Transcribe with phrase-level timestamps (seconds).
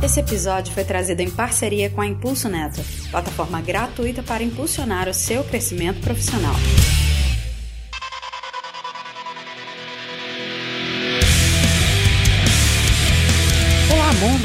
[0.00, 5.14] Esse episódio foi trazido em parceria com a Impulso Neto, plataforma gratuita para impulsionar o
[5.14, 6.54] seu crescimento profissional.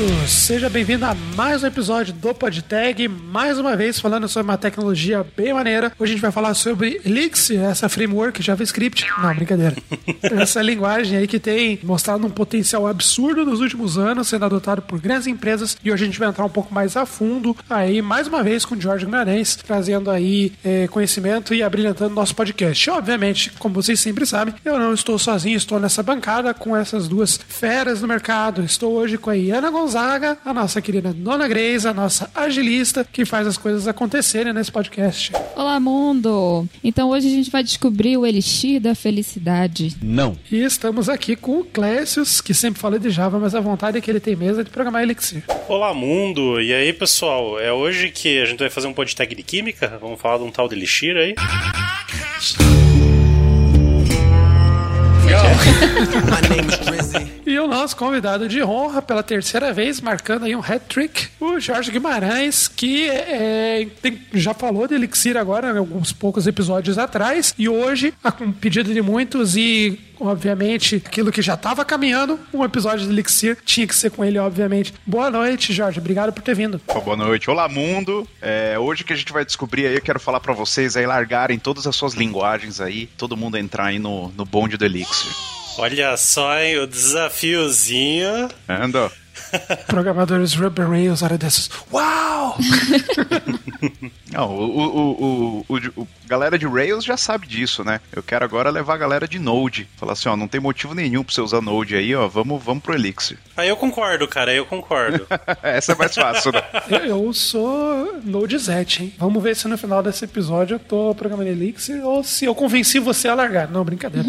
[0.04, 0.28] Mundo!
[0.28, 5.26] Seja bem-vindo a mais um episódio do PodTag, mais uma vez falando sobre uma tecnologia
[5.36, 5.92] bem maneira.
[5.98, 9.06] Hoje a gente vai falar sobre Elixir, essa framework JavaScript.
[9.22, 9.76] Não, brincadeira.
[10.22, 15.00] essa linguagem aí que tem mostrado um potencial absurdo nos últimos anos, sendo adotado por
[15.00, 15.78] grandes empresas.
[15.84, 18.66] E hoje a gente vai entrar um pouco mais a fundo aí, mais uma vez,
[18.66, 22.90] com o Jorge Guimarães, trazendo aí é, conhecimento e abrilhantando nosso podcast.
[22.90, 27.40] Obviamente, como vocês sempre sabem, eu não estou sozinho, estou nessa bancada com essas duas
[27.48, 28.64] feras no mercado.
[28.64, 33.06] Estou hoje com a Iana Ana Gonzaga, a nossa querida Dona Grace, a nossa agilista,
[33.06, 35.32] que faz as coisas acontecerem nesse podcast.
[35.56, 36.68] Olá, mundo!
[36.84, 39.96] Então hoje a gente vai descobrir o elixir da felicidade.
[40.02, 40.36] Não.
[40.52, 44.02] E estamos aqui com o Clécius, que sempre fala de Java, mas a vontade é
[44.02, 45.44] que ele tem mesa de programar Elixir.
[45.70, 46.60] Olá, mundo!
[46.60, 47.60] E aí, pessoal?
[47.60, 50.00] É hoje que a gente vai fazer um podcast de química?
[50.02, 51.36] Vamos falar de um tal de elixir aí?
[57.46, 61.92] e o nosso convidado de honra, pela terceira vez, marcando aí um hat-trick, o Jorge
[61.92, 68.14] Guimarães, que é, tem, já falou de Elixir agora, alguns poucos episódios atrás, e hoje,
[68.24, 73.12] a um pedido de muitos e obviamente, aquilo que já estava caminhando, um episódio de
[73.12, 74.94] Elixir tinha que ser com ele, obviamente.
[75.06, 76.00] Boa noite, Jorge.
[76.00, 76.80] Obrigado por ter vindo.
[77.04, 77.50] boa noite.
[77.50, 78.28] Olá, mundo.
[78.42, 81.60] É, hoje que a gente vai descobrir aí, eu quero falar para vocês aí largarem
[81.60, 85.63] todas as suas linguagens aí, todo mundo entrar aí no, no bonde do Elixir.
[85.78, 88.50] Olha só, hein, o desafiozinho.
[88.68, 89.12] Anda.
[89.88, 91.70] Programadores Rubber Rails era desses.
[91.92, 92.58] Uau!
[94.32, 98.00] Não, o, o, o, o, galera de Rails já sabe disso, né?
[98.12, 99.88] Eu quero agora levar a galera de Node.
[99.98, 102.82] Falar assim, ó, não tem motivo nenhum pra você usar Node aí, ó, vamos, vamos
[102.82, 103.38] pro Elixir.
[103.56, 105.28] Aí eu concordo, cara, aí eu concordo.
[105.62, 106.62] Essa é mais fácil, né?
[106.90, 109.14] eu, eu sou Node Zet, hein?
[109.18, 113.00] Vamos ver se no final desse episódio eu tô programando Elixir ou se eu convenci
[113.00, 113.70] você a largar.
[113.70, 114.28] Não, brincadeira.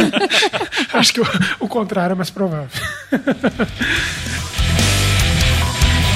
[0.92, 1.26] Acho que o,
[1.60, 2.68] o contrário é mais provável.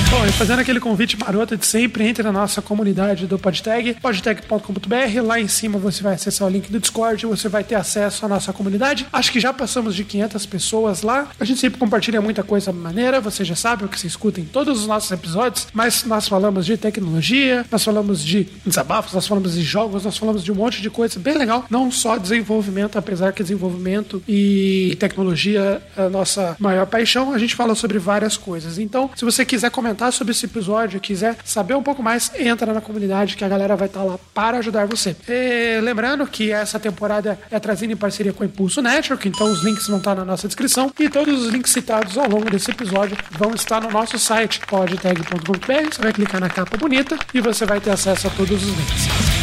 [0.09, 5.23] Bom, e fazendo aquele convite maroto de sempre, entre na nossa comunidade do PodTag, podtag.com.br.
[5.25, 8.29] Lá em cima você vai acessar o link do Discord, você vai ter acesso à
[8.29, 9.05] nossa comunidade.
[9.13, 11.29] Acho que já passamos de 500 pessoas lá.
[11.41, 14.45] A gente sempre compartilha muita coisa maneira, você já sabe o que você escuta em
[14.45, 19.55] todos os nossos episódios, mas nós falamos de tecnologia, nós falamos de desabafos, nós falamos
[19.55, 21.67] de jogos, nós falamos de um monte de coisa bem legal.
[21.69, 27.57] Não só desenvolvimento, apesar que desenvolvimento e tecnologia é a nossa maior paixão, a gente
[27.57, 28.79] fala sobre várias coisas.
[28.79, 32.73] Então, se você quiser comentar comentar sobre esse episódio, quiser saber um pouco mais, entra
[32.73, 35.17] na comunidade que a galera vai estar tá lá para ajudar você.
[35.27, 39.63] E, lembrando que essa temporada é trazida em parceria com o Impulso Network, então os
[39.65, 43.17] links vão estar na nossa descrição e todos os links citados ao longo desse episódio
[43.31, 45.95] vão estar no nosso site podtag.com.br.
[45.95, 49.36] Você vai clicar na capa bonita e você vai ter acesso a todos os links.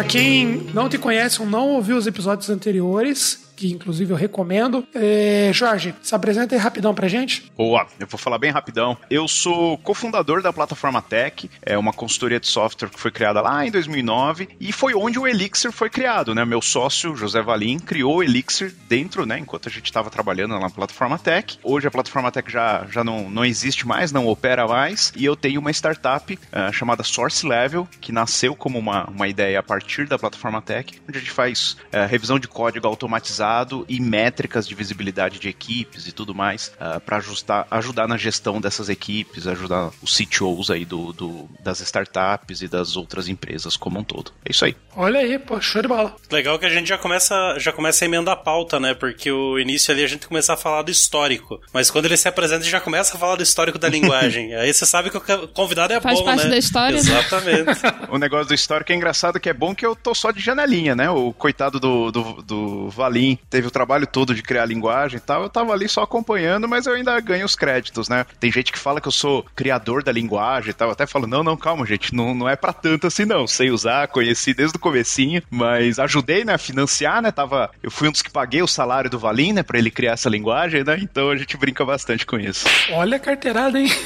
[0.00, 4.86] Para quem não te conhece ou não ouviu os episódios anteriores, que inclusive eu recomendo.
[4.94, 7.52] É, Jorge, se apresenta aí rapidão pra gente.
[7.54, 8.96] Boa, eu vou falar bem rapidão.
[9.10, 13.66] Eu sou cofundador da plataforma Tech, é uma consultoria de software que foi criada lá
[13.66, 16.42] em 2009 e foi onde o Elixir foi criado, né?
[16.44, 19.38] Meu sócio, José Valim, criou o Elixir dentro, né?
[19.38, 21.58] Enquanto a gente estava trabalhando na plataforma Tech.
[21.62, 25.36] Hoje a plataforma Tech já, já não, não existe mais, não opera mais e eu
[25.36, 30.08] tenho uma startup uh, chamada Source Level, que nasceu como uma, uma ideia a partir
[30.08, 33.49] da plataforma Tech, onde a gente faz uh, revisão de código automatizado
[33.88, 38.16] e métricas de visibilidade de equipes e tudo mais uh, ah, para ajustar, ajudar na
[38.16, 43.76] gestão dessas equipes, ajudar os CTOs aí do, do, das startups e das outras empresas
[43.76, 44.32] como um todo.
[44.44, 44.76] É isso aí.
[44.96, 46.14] Olha aí, pô, show de bola.
[46.30, 48.94] Legal que a gente já começa, já começa a emendar a pauta, né?
[48.94, 51.60] Porque o início ali a gente começa a falar do histórico.
[51.72, 54.54] Mas quando ele se apresenta, já começa a falar do histórico da linguagem.
[54.56, 56.50] aí você sabe que o convidado é Faz bom, parte né?
[56.50, 56.96] da história.
[56.96, 57.00] Né?
[57.00, 57.80] Exatamente.
[58.10, 60.94] o negócio do histórico é engraçado que é bom que eu tô só de janelinha,
[60.94, 61.10] né?
[61.10, 65.42] O coitado do, do, do Valim teve o trabalho todo de criar linguagem e tal,
[65.42, 68.26] eu tava ali só acompanhando, mas eu ainda ganho os créditos, né?
[68.38, 71.26] Tem gente que fala que eu sou criador da linguagem e tal, eu até falo,
[71.26, 74.76] não, não, calma, gente, não, não é para tanto assim não, sei usar, conheci desde
[74.76, 78.62] o comecinho, mas ajudei, né, a financiar, né, tava, eu fui um dos que paguei
[78.62, 81.84] o salário do Valim, né, pra ele criar essa linguagem, né, então a gente brinca
[81.84, 82.66] bastante com isso.
[82.92, 83.88] Olha a carteirada, hein?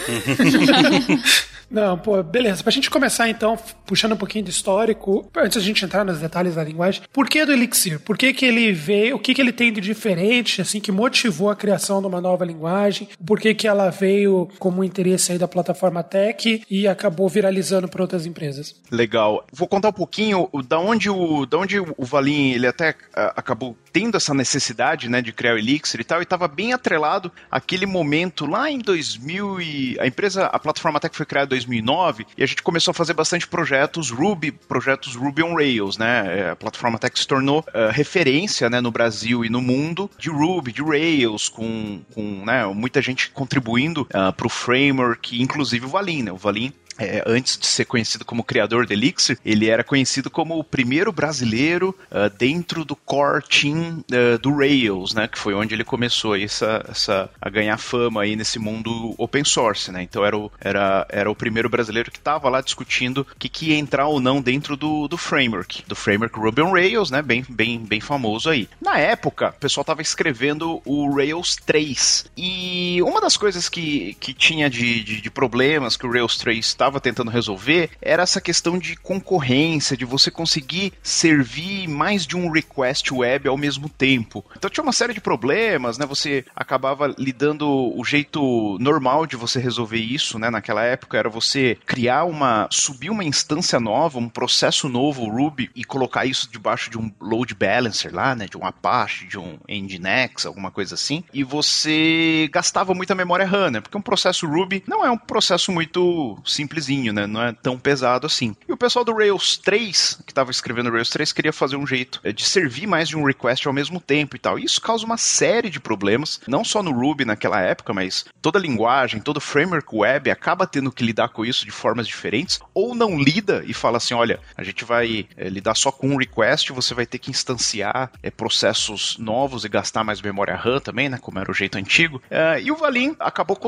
[1.71, 2.63] Não, pô, beleza.
[2.63, 6.55] Pra gente começar então, puxando um pouquinho de histórico, antes da gente entrar nos detalhes
[6.55, 7.99] da linguagem, por que do Elixir?
[7.99, 9.19] Por que, que ele veio?
[9.25, 13.09] Que, que ele tem de diferente, assim, que motivou a criação de uma nova linguagem,
[13.27, 18.03] por que, que ela veio como interesse aí da plataforma Tech e acabou viralizando para
[18.03, 18.77] outras empresas.
[18.91, 19.45] Legal.
[19.51, 24.17] Vou contar um pouquinho da onde o, da onde o Valim ele até acabou tendo
[24.17, 28.45] essa necessidade, né, de criar o Elixir e tal, e estava bem atrelado àquele momento
[28.45, 32.47] lá em 2000 e a empresa, a plataforma Tech foi criada em 2009 e a
[32.47, 36.41] gente começou a fazer bastante projetos Ruby, projetos Ruby on Rails, né?
[36.41, 40.31] É, a plataforma Tech se tornou uh, referência, né, no Brasil e no mundo de
[40.31, 45.89] Ruby, de Rails, com, com né, muita gente contribuindo uh, para o framework, inclusive o
[45.89, 46.33] Valim, né?
[46.33, 50.59] O Valim é, antes de ser conhecido como criador do Elixir, ele era conhecido como
[50.59, 55.29] o primeiro brasileiro uh, dentro do core team uh, do Rails, né?
[55.29, 59.91] Que foi onde ele começou essa, essa, a ganhar fama aí nesse mundo open source,
[59.91, 60.03] né?
[60.03, 63.71] Então era o, era, era o primeiro brasileiro que estava lá discutindo o que, que
[63.71, 67.23] ia entrar ou não dentro do, do framework, do framework Ruby on Rails, né?
[67.23, 68.69] Bem, bem, bem famoso aí.
[68.81, 74.33] Na época, o pessoal estava escrevendo o Rails 3 e uma das coisas que, que
[74.33, 78.79] tinha de, de, de problemas que o Rails 3 estava tentando resolver era essa questão
[78.79, 84.45] de concorrência, de você conseguir servir mais de um request web ao mesmo tempo.
[84.57, 86.07] Então tinha uma série de problemas, né?
[86.07, 90.51] Você acabava lidando o jeito normal de você resolver isso, né?
[90.51, 95.85] Naquela época era você criar uma, subir uma instância nova, um processo novo Ruby e
[95.85, 98.47] colocar isso debaixo de um load balancer lá, né?
[98.47, 101.25] De um Apache, de um Nginx, alguma coisa assim.
[101.33, 103.81] E você gastava muita memória RAM, né?
[103.81, 107.27] Porque um processo Ruby não é um processo muito simples simplesinho, né?
[107.27, 108.55] Não é tão pesado assim.
[108.69, 111.87] E o pessoal do Rails 3, que estava escrevendo o Rails 3, queria fazer um
[111.87, 114.59] jeito é, de servir mais de um request ao mesmo tempo e tal.
[114.59, 118.59] E isso causa uma série de problemas, não só no Ruby naquela época, mas toda
[118.59, 123.19] linguagem, todo framework web acaba tendo que lidar com isso de formas diferentes, ou não
[123.19, 126.95] lida e fala assim: olha, a gente vai é, lidar só com um request, você
[126.95, 131.19] vai ter que instanciar é, processos novos e gastar mais memória RAM também, né?
[131.19, 132.21] Como era o jeito antigo.
[132.31, 133.59] É, e o Valim acabou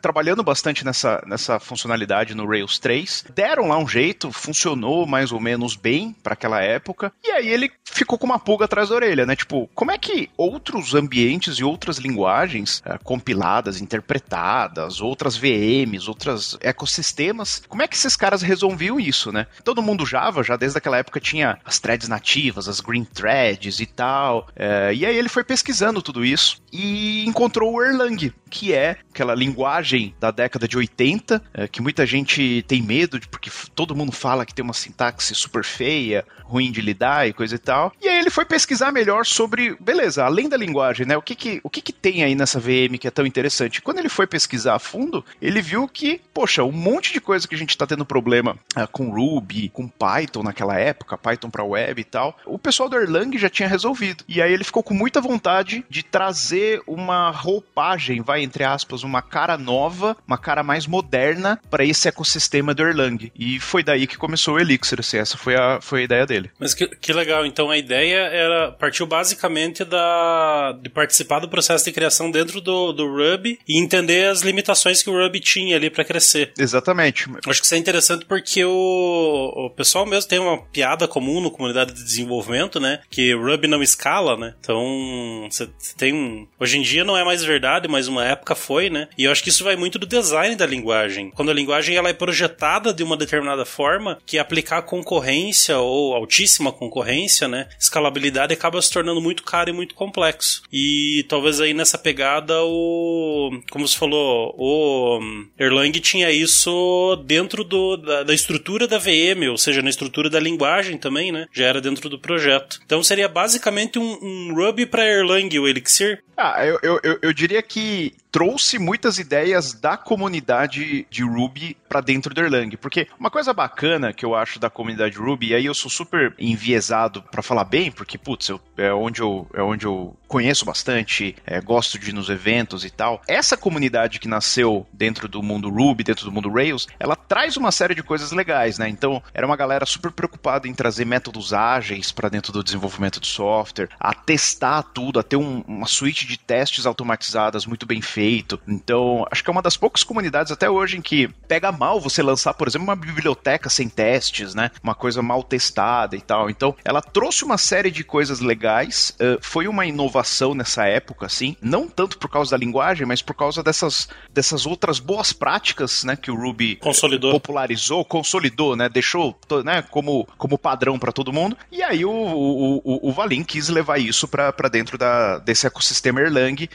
[0.00, 3.26] trabalhando bastante nessa, nessa funcionalidade no Rails Rails 3.
[3.34, 7.12] Deram lá um jeito, funcionou mais ou menos bem para aquela época.
[7.22, 9.36] E aí ele ficou com uma pulga atrás da orelha, né?
[9.36, 16.58] Tipo, como é que outros ambientes e outras linguagens é, compiladas, interpretadas, outras VMs, outros
[16.60, 19.46] ecossistemas, como é que esses caras resolviam isso, né?
[19.64, 23.86] Todo mundo Java, já desde aquela época, tinha as threads nativas, as green threads e
[23.86, 24.48] tal.
[24.56, 29.34] É, e aí ele foi pesquisando tudo isso e encontrou o Erlang, que é aquela
[29.34, 34.12] linguagem da década de 80, é, que muita gente tem medo, de, porque todo mundo
[34.12, 37.92] fala que tem uma sintaxe super feia, ruim de lidar e coisa e tal.
[38.00, 41.16] E aí ele foi pesquisar melhor sobre, beleza, além da linguagem, né?
[41.16, 43.82] O que que, o que, que tem aí nessa VM que é tão interessante?
[43.82, 47.54] Quando ele foi pesquisar a fundo, ele viu que, poxa, um monte de coisa que
[47.54, 52.00] a gente está tendo problema uh, com Ruby, com Python naquela época, Python para web
[52.00, 54.24] e tal, o pessoal do Erlang já tinha resolvido.
[54.28, 59.22] E aí ele ficou com muita vontade de trazer uma roupagem, vai entre aspas, uma
[59.22, 62.35] cara nova, uma cara mais moderna para esse ecossistema
[62.74, 63.32] do Erlang.
[63.38, 66.50] E foi daí que começou o Elixir, assim, essa foi a, foi a ideia dele.
[66.58, 71.84] Mas que, que legal, então a ideia era, partiu basicamente da, de participar do processo
[71.84, 75.90] de criação dentro do, do Ruby e entender as limitações que o Ruby tinha ali
[75.90, 76.52] para crescer.
[76.58, 77.26] Exatamente.
[77.46, 81.50] Acho que isso é interessante porque o, o pessoal mesmo tem uma piada comum na
[81.50, 83.00] comunidade de desenvolvimento, né?
[83.10, 84.54] Que o Ruby não escala, né?
[84.60, 86.46] Então, você tem um...
[86.58, 89.08] Hoje em dia não é mais verdade, mas uma época foi, né?
[89.16, 91.30] E eu acho que isso vai muito do design da linguagem.
[91.30, 96.72] Quando a linguagem ela é projetada de uma determinada forma, que aplicar concorrência ou altíssima
[96.72, 97.68] concorrência, né?
[97.78, 100.62] Escalabilidade acaba se tornando muito caro e muito complexo.
[100.72, 103.60] E talvez aí nessa pegada o...
[103.70, 105.20] Como você falou, o
[105.56, 110.40] Erlang tinha isso dentro do, da, da estrutura da VM, ou seja, na estrutura da
[110.40, 111.46] linguagem também, né?
[111.52, 112.80] Já era dentro do projeto.
[112.84, 116.24] Então seria basicamente um, um Ruby para Erlang, o Elixir?
[116.36, 122.32] Ah, eu, eu, eu diria que trouxe muitas ideias da comunidade de Ruby para dentro
[122.32, 122.76] do Erlang.
[122.76, 126.32] Porque uma coisa bacana que eu acho da comunidade Ruby, e aí eu sou super
[126.38, 131.36] enviesado para falar bem, porque, putz, eu, é, onde eu, é onde eu conheço bastante,
[131.44, 133.20] é, gosto de ir nos eventos e tal.
[133.26, 137.72] Essa comunidade que nasceu dentro do mundo Ruby, dentro do mundo Rails, ela traz uma
[137.72, 138.88] série de coisas legais, né?
[138.88, 143.26] Então, era uma galera super preocupada em trazer métodos ágeis para dentro do desenvolvimento de
[143.26, 148.60] software, a testar tudo, a ter um, uma suíte de testes automatizadas muito bem feito.
[148.66, 152.22] Então, acho que é uma das poucas comunidades até hoje em que pega mal você
[152.22, 154.70] lançar, por exemplo, uma biblioteca sem testes, né?
[154.82, 156.50] Uma coisa mal testada e tal.
[156.50, 159.16] Então, ela trouxe uma série de coisas legais.
[159.20, 163.34] Uh, foi uma inovação nessa época, assim, não tanto por causa da linguagem, mas por
[163.34, 167.32] causa dessas, dessas outras boas práticas, né, que o Ruby consolidou.
[167.32, 171.56] popularizou, consolidou, né, deixou, né, como, como padrão para todo mundo.
[171.70, 176.20] E aí o, o, o, o Valim quis levar isso para dentro da, desse ecossistema
[176.20, 176.68] Erlang, uh,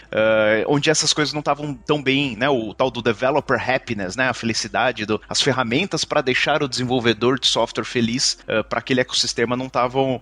[0.68, 4.34] onde essas coisas não estavam tão bem, né, o tal do developer happiness, né, a
[4.34, 9.56] felicidade, as ferramentas para deixar o desenvolvedor de software feliz uh, eh, para aquele ecossistema
[9.56, 10.22] não estavam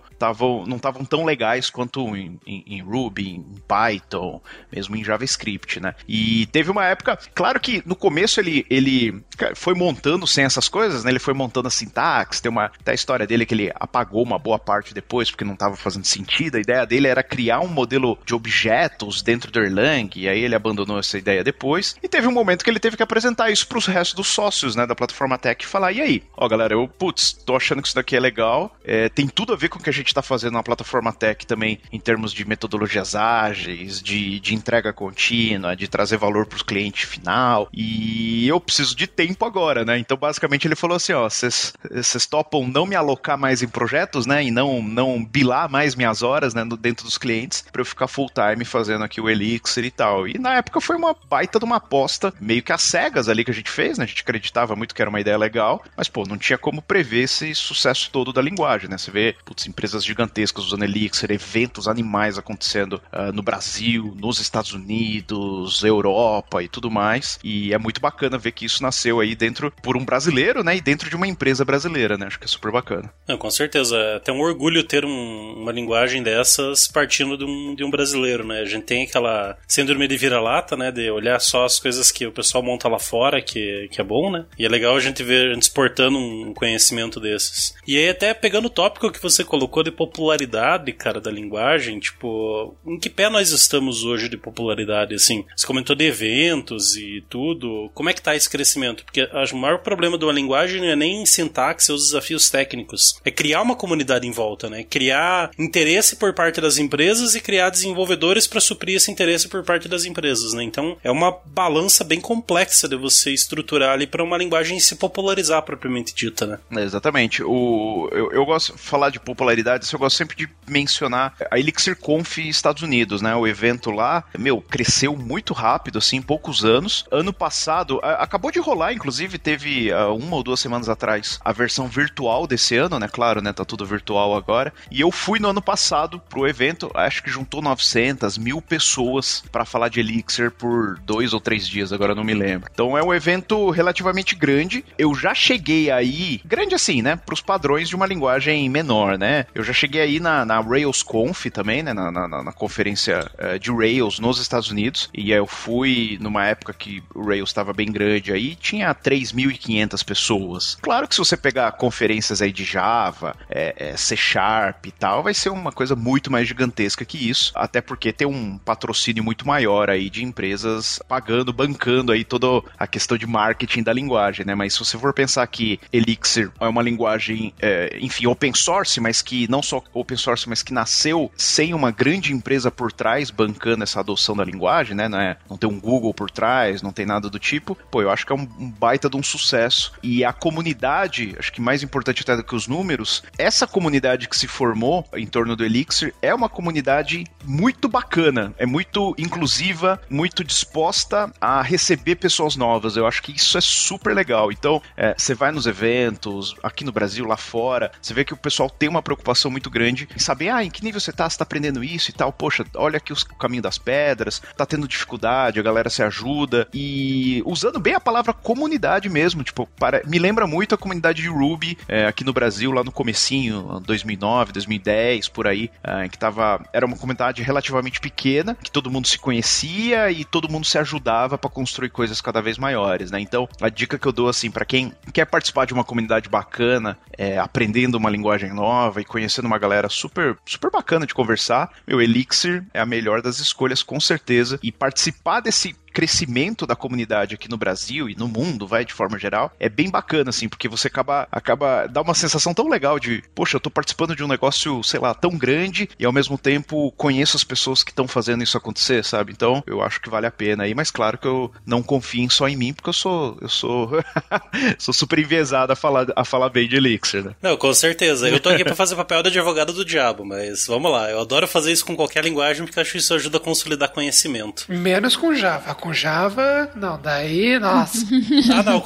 [0.66, 4.40] não estavam tão legais quanto em, em, em, Ruby, em Python,
[4.72, 5.94] mesmo em JavaScript, né?
[6.08, 9.22] E teve uma época, claro que no começo ele, ele
[9.54, 11.10] foi montando sem essas coisas, né?
[11.10, 14.38] Ele foi montando a sintaxe, tem uma até a história dele que ele apagou uma
[14.38, 16.56] boa parte depois porque não estava fazendo sentido.
[16.56, 20.54] A ideia dele era criar um modelo de objetos dentro do Erlang, e aí ele
[20.54, 21.96] abandonou essa ideia depois.
[22.02, 24.76] E teve um momento que ele teve que apresentar isso para os restos dos sócios,
[24.76, 27.94] né, da plataforma Tech falar: "E aí, ó, galera, eu putz, tô achando que isso
[27.94, 30.54] daqui é legal, é, tem tudo a ver com o que a gente está fazendo
[30.54, 36.16] na plataforma Tech também, em termos de metodologias ágeis, de, de entrega contínua, de trazer
[36.16, 39.98] valor para o cliente final, e eu preciso de tempo agora, né?
[39.98, 44.44] Então, basicamente, ele falou assim: ó, vocês topam não me alocar mais em projetos, né?
[44.44, 48.30] E não, não bilar mais minhas horas, né, dentro dos clientes, para eu ficar full
[48.30, 50.26] time fazendo aqui o Elixir e tal.
[50.26, 53.50] E na época foi uma baita de uma aposta, meio que às cegas ali que
[53.50, 54.04] a gente fez, né?
[54.04, 57.22] A gente acreditava muito que era uma ideia legal, mas, pô, não tinha como prever
[57.22, 58.98] esse sucesso todo da linguagem, né?
[58.98, 64.72] Você vê, putz, empresas gigantescas usando Elixir, eventos animais acontecendo uh, no Brasil, nos Estados
[64.72, 67.38] Unidos, Europa e tudo mais.
[67.42, 70.76] E é muito bacana ver que isso nasceu aí dentro por um brasileiro, né?
[70.76, 72.26] E dentro de uma empresa brasileira, né?
[72.26, 73.12] Acho que é super bacana.
[73.38, 73.96] Com certeza.
[73.96, 78.46] É até um orgulho ter um, uma linguagem dessas partindo de um, de um brasileiro,
[78.46, 78.60] né?
[78.60, 80.90] A gente tem aquela síndrome de vira-lata, né?
[80.90, 84.30] De olhar só as coisas que o pessoal monta lá fora, que, que é bom,
[84.30, 84.44] né?
[84.60, 87.74] E é legal a gente ver a gente exportando um conhecimento desses.
[87.88, 92.76] E aí, até pegando o tópico que você colocou de popularidade, cara, da linguagem, tipo,
[92.86, 95.46] em que pé nós estamos hoje de popularidade, assim?
[95.56, 97.90] Você comentou de eventos e tudo.
[97.94, 99.02] Como é que tá esse crescimento?
[99.02, 102.50] Porque acho, o maior problema de uma linguagem não é nem sintaxe ou os desafios
[102.50, 103.18] técnicos.
[103.24, 104.84] É criar uma comunidade em volta, né?
[104.84, 109.88] Criar interesse por parte das empresas e criar desenvolvedores para suprir esse interesse por parte
[109.88, 110.62] das empresas, né?
[110.62, 114.49] Então, é uma balança bem complexa de você estruturar ali para uma linguagem
[114.80, 116.58] se popularizar propriamente dita, né?
[116.76, 117.42] É, exatamente.
[117.42, 121.96] O, eu, eu gosto de falar de popularidade, eu gosto sempre de mencionar a Elixir
[121.96, 123.34] Conf Estados Unidos, né?
[123.34, 127.04] O evento lá, meu, cresceu muito rápido, assim, em poucos anos.
[127.10, 131.52] Ano passado, a, acabou de rolar, inclusive, teve uh, uma ou duas semanas atrás a
[131.52, 133.08] versão virtual desse ano, né?
[133.08, 133.52] Claro, né?
[133.52, 134.72] Tá tudo virtual agora.
[134.90, 139.64] E eu fui no ano passado pro evento, acho que juntou 900, mil pessoas para
[139.64, 142.70] falar de Elixir por dois ou três dias, agora não me lembro.
[142.72, 144.84] Então é um evento relativamente grande.
[144.98, 147.16] Eu já cheguei aí, grande assim, né?
[147.16, 149.46] Pros padrões de uma linguagem menor, né?
[149.54, 151.92] Eu já cheguei aí na, na Rails Conf também, né?
[151.92, 155.10] Na, na, na conferência uh, de Rails nos Estados Unidos.
[155.14, 160.78] E eu fui numa época que o Rails estava bem grande aí, tinha 3.500 pessoas.
[160.80, 165.22] Claro que se você pegar conferências aí de Java, é, é, C Sharp e tal,
[165.22, 167.52] vai ser uma coisa muito mais gigantesca que isso.
[167.54, 172.86] Até porque tem um patrocínio muito maior aí de empresas pagando, bancando aí toda a
[172.86, 174.54] questão de marketing da linguagem, né?
[174.54, 179.22] Mas se você for pensar que Elixir é uma linguagem, é, enfim, open source, mas
[179.22, 183.82] que não só open source, mas que nasceu sem uma grande empresa por trás bancando
[183.82, 185.08] essa adoção da linguagem, né?
[185.08, 187.76] Não, é, não tem um Google por trás, não tem nada do tipo.
[187.90, 189.92] Pô, eu acho que é um, um baita de um sucesso.
[190.02, 194.36] E a comunidade, acho que mais importante até do que os números, essa comunidade que
[194.36, 200.44] se formou em torno do Elixir é uma comunidade muito bacana, é muito inclusiva, muito
[200.44, 202.96] disposta a receber pessoas novas.
[202.96, 204.50] Eu acho que isso é super legal.
[204.52, 208.36] Então, é, você vai nos eventos, aqui no Brasil, lá fora, você vê que o
[208.36, 211.38] pessoal tem uma preocupação muito grande em saber, ah, em que nível você tá, você
[211.38, 214.88] tá aprendendo isso e tal, poxa, olha aqui os, o caminho das pedras, tá tendo
[214.88, 220.18] dificuldade, a galera se ajuda, e usando bem a palavra comunidade mesmo, tipo, para, me
[220.18, 225.28] lembra muito a comunidade de Ruby é, aqui no Brasil, lá no comecinho, 2009, 2010,
[225.28, 230.10] por aí, é, que tava, era uma comunidade relativamente pequena, que todo mundo se conhecia
[230.10, 233.20] e todo mundo se ajudava para construir coisas cada vez maiores, né?
[233.20, 236.98] Então, a dica que eu dou, assim, para quem quer participar de uma comunidade bacana,
[237.16, 242.00] é, aprendendo uma linguagem nova e conhecendo uma galera super, super bacana de conversar, meu
[242.00, 244.58] Elixir é a melhor das escolhas, com certeza.
[244.62, 249.18] E participar desse crescimento da comunidade aqui no Brasil e no mundo, vai, de forma
[249.18, 253.22] geral, é bem bacana, assim, porque você acaba, acaba dá uma sensação tão legal de,
[253.34, 256.92] poxa, eu tô participando de um negócio, sei lá, tão grande e ao mesmo tempo
[256.92, 259.32] conheço as pessoas que estão fazendo isso acontecer, sabe?
[259.32, 262.48] Então, eu acho que vale a pena aí, mas claro que eu não confio só
[262.48, 263.90] em mim, porque eu sou, eu sou,
[264.78, 267.34] sou super enviesado a falar, a falar bem de Elixir, né?
[267.40, 268.28] Não, com certeza.
[268.28, 271.10] Eu tô aqui pra fazer papel de advogado do diabo, mas vamos lá.
[271.10, 274.66] Eu adoro fazer isso com qualquer linguagem porque acho que isso ajuda a consolidar conhecimento.
[274.68, 275.70] Menos com Java.
[275.80, 278.06] Com Java, não, daí, nossa.
[278.52, 278.82] ah, não,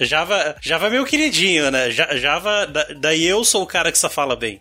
[0.00, 1.90] Java, Java é meu queridinho, né?
[1.90, 2.66] Java,
[2.98, 4.58] daí eu sou o cara que só fala bem.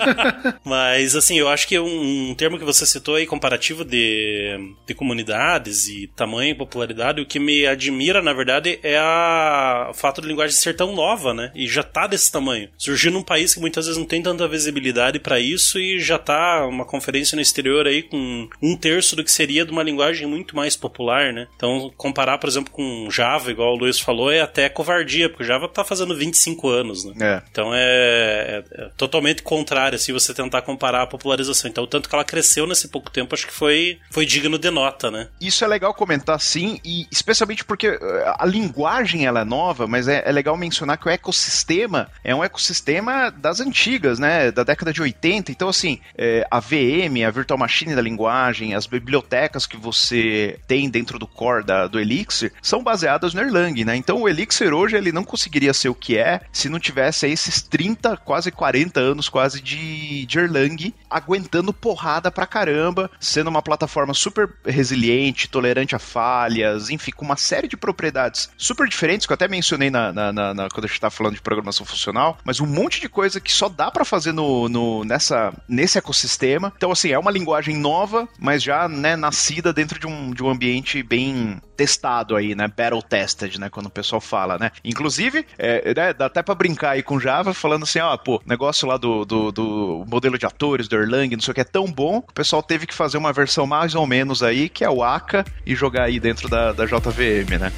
[0.64, 4.94] mas, assim, eu acho que um, um termo que você citou aí, comparativo de, de
[4.94, 10.20] comunidades e tamanho e popularidade, o que me admira, na verdade, é a, o fato
[10.20, 11.50] de linguagem ser tão nova, né?
[11.54, 12.68] E já tá desse tamanho.
[12.78, 16.66] Surgiu num país que muitas vezes não tem tanta visibilidade para isso e já tá
[16.66, 20.54] uma conferência no exterior aí com um terço do que seria de uma linguagem muito
[20.54, 20.99] mais popular,
[21.32, 21.48] né?
[21.56, 25.68] Então, comparar, por exemplo, com Java, igual o Luiz falou, é até covardia, porque Java
[25.68, 27.14] tá fazendo 25 anos, né?
[27.20, 27.42] É.
[27.50, 31.70] Então é, é, é totalmente contrário se você tentar comparar a popularização.
[31.70, 34.70] Então, o tanto que ela cresceu nesse pouco tempo, acho que foi, foi digno de
[34.70, 35.28] nota, né?
[35.40, 40.08] Isso é legal comentar sim, e especialmente porque eh, a linguagem ela é nova, mas
[40.08, 44.50] é, é legal mencionar que o ecossistema é um ecossistema das antigas, né?
[44.50, 45.50] Da década de 80.
[45.50, 50.89] Então, assim, é, a VM, a Virtual Machine da linguagem, as bibliotecas que você tem
[50.90, 53.96] dentro do core da, do Elixir são baseadas no Erlang, né?
[53.96, 57.62] Então, o Elixir hoje ele não conseguiria ser o que é se não tivesse esses
[57.62, 64.14] 30, quase 40 anos quase de, de Erlang aguentando porrada pra caramba, sendo uma plataforma
[64.14, 69.34] super resiliente, tolerante a falhas, enfim, com uma série de propriedades super diferentes que eu
[69.34, 72.60] até mencionei na, na, na, na quando a gente estava falando de programação funcional, mas
[72.60, 76.72] um monte de coisa que só dá para fazer no, no, nessa, nesse ecossistema.
[76.76, 80.50] Então, assim, é uma linguagem nova, mas já né, nascida dentro de um, de um
[80.50, 82.68] ambiente bem testado aí, né?
[82.68, 83.68] Battle tested, né?
[83.70, 84.70] Quando o pessoal fala, né?
[84.84, 88.86] Inclusive, é, né, dá até pra brincar aí com Java, falando assim, ó, pô, negócio
[88.86, 91.90] lá do, do, do, modelo de atores, do Erlang, não sei o que, é tão
[91.90, 94.90] bom que o pessoal teve que fazer uma versão mais ou menos aí, que é
[94.90, 97.72] o Aka, e jogar aí dentro da, da JVM, né?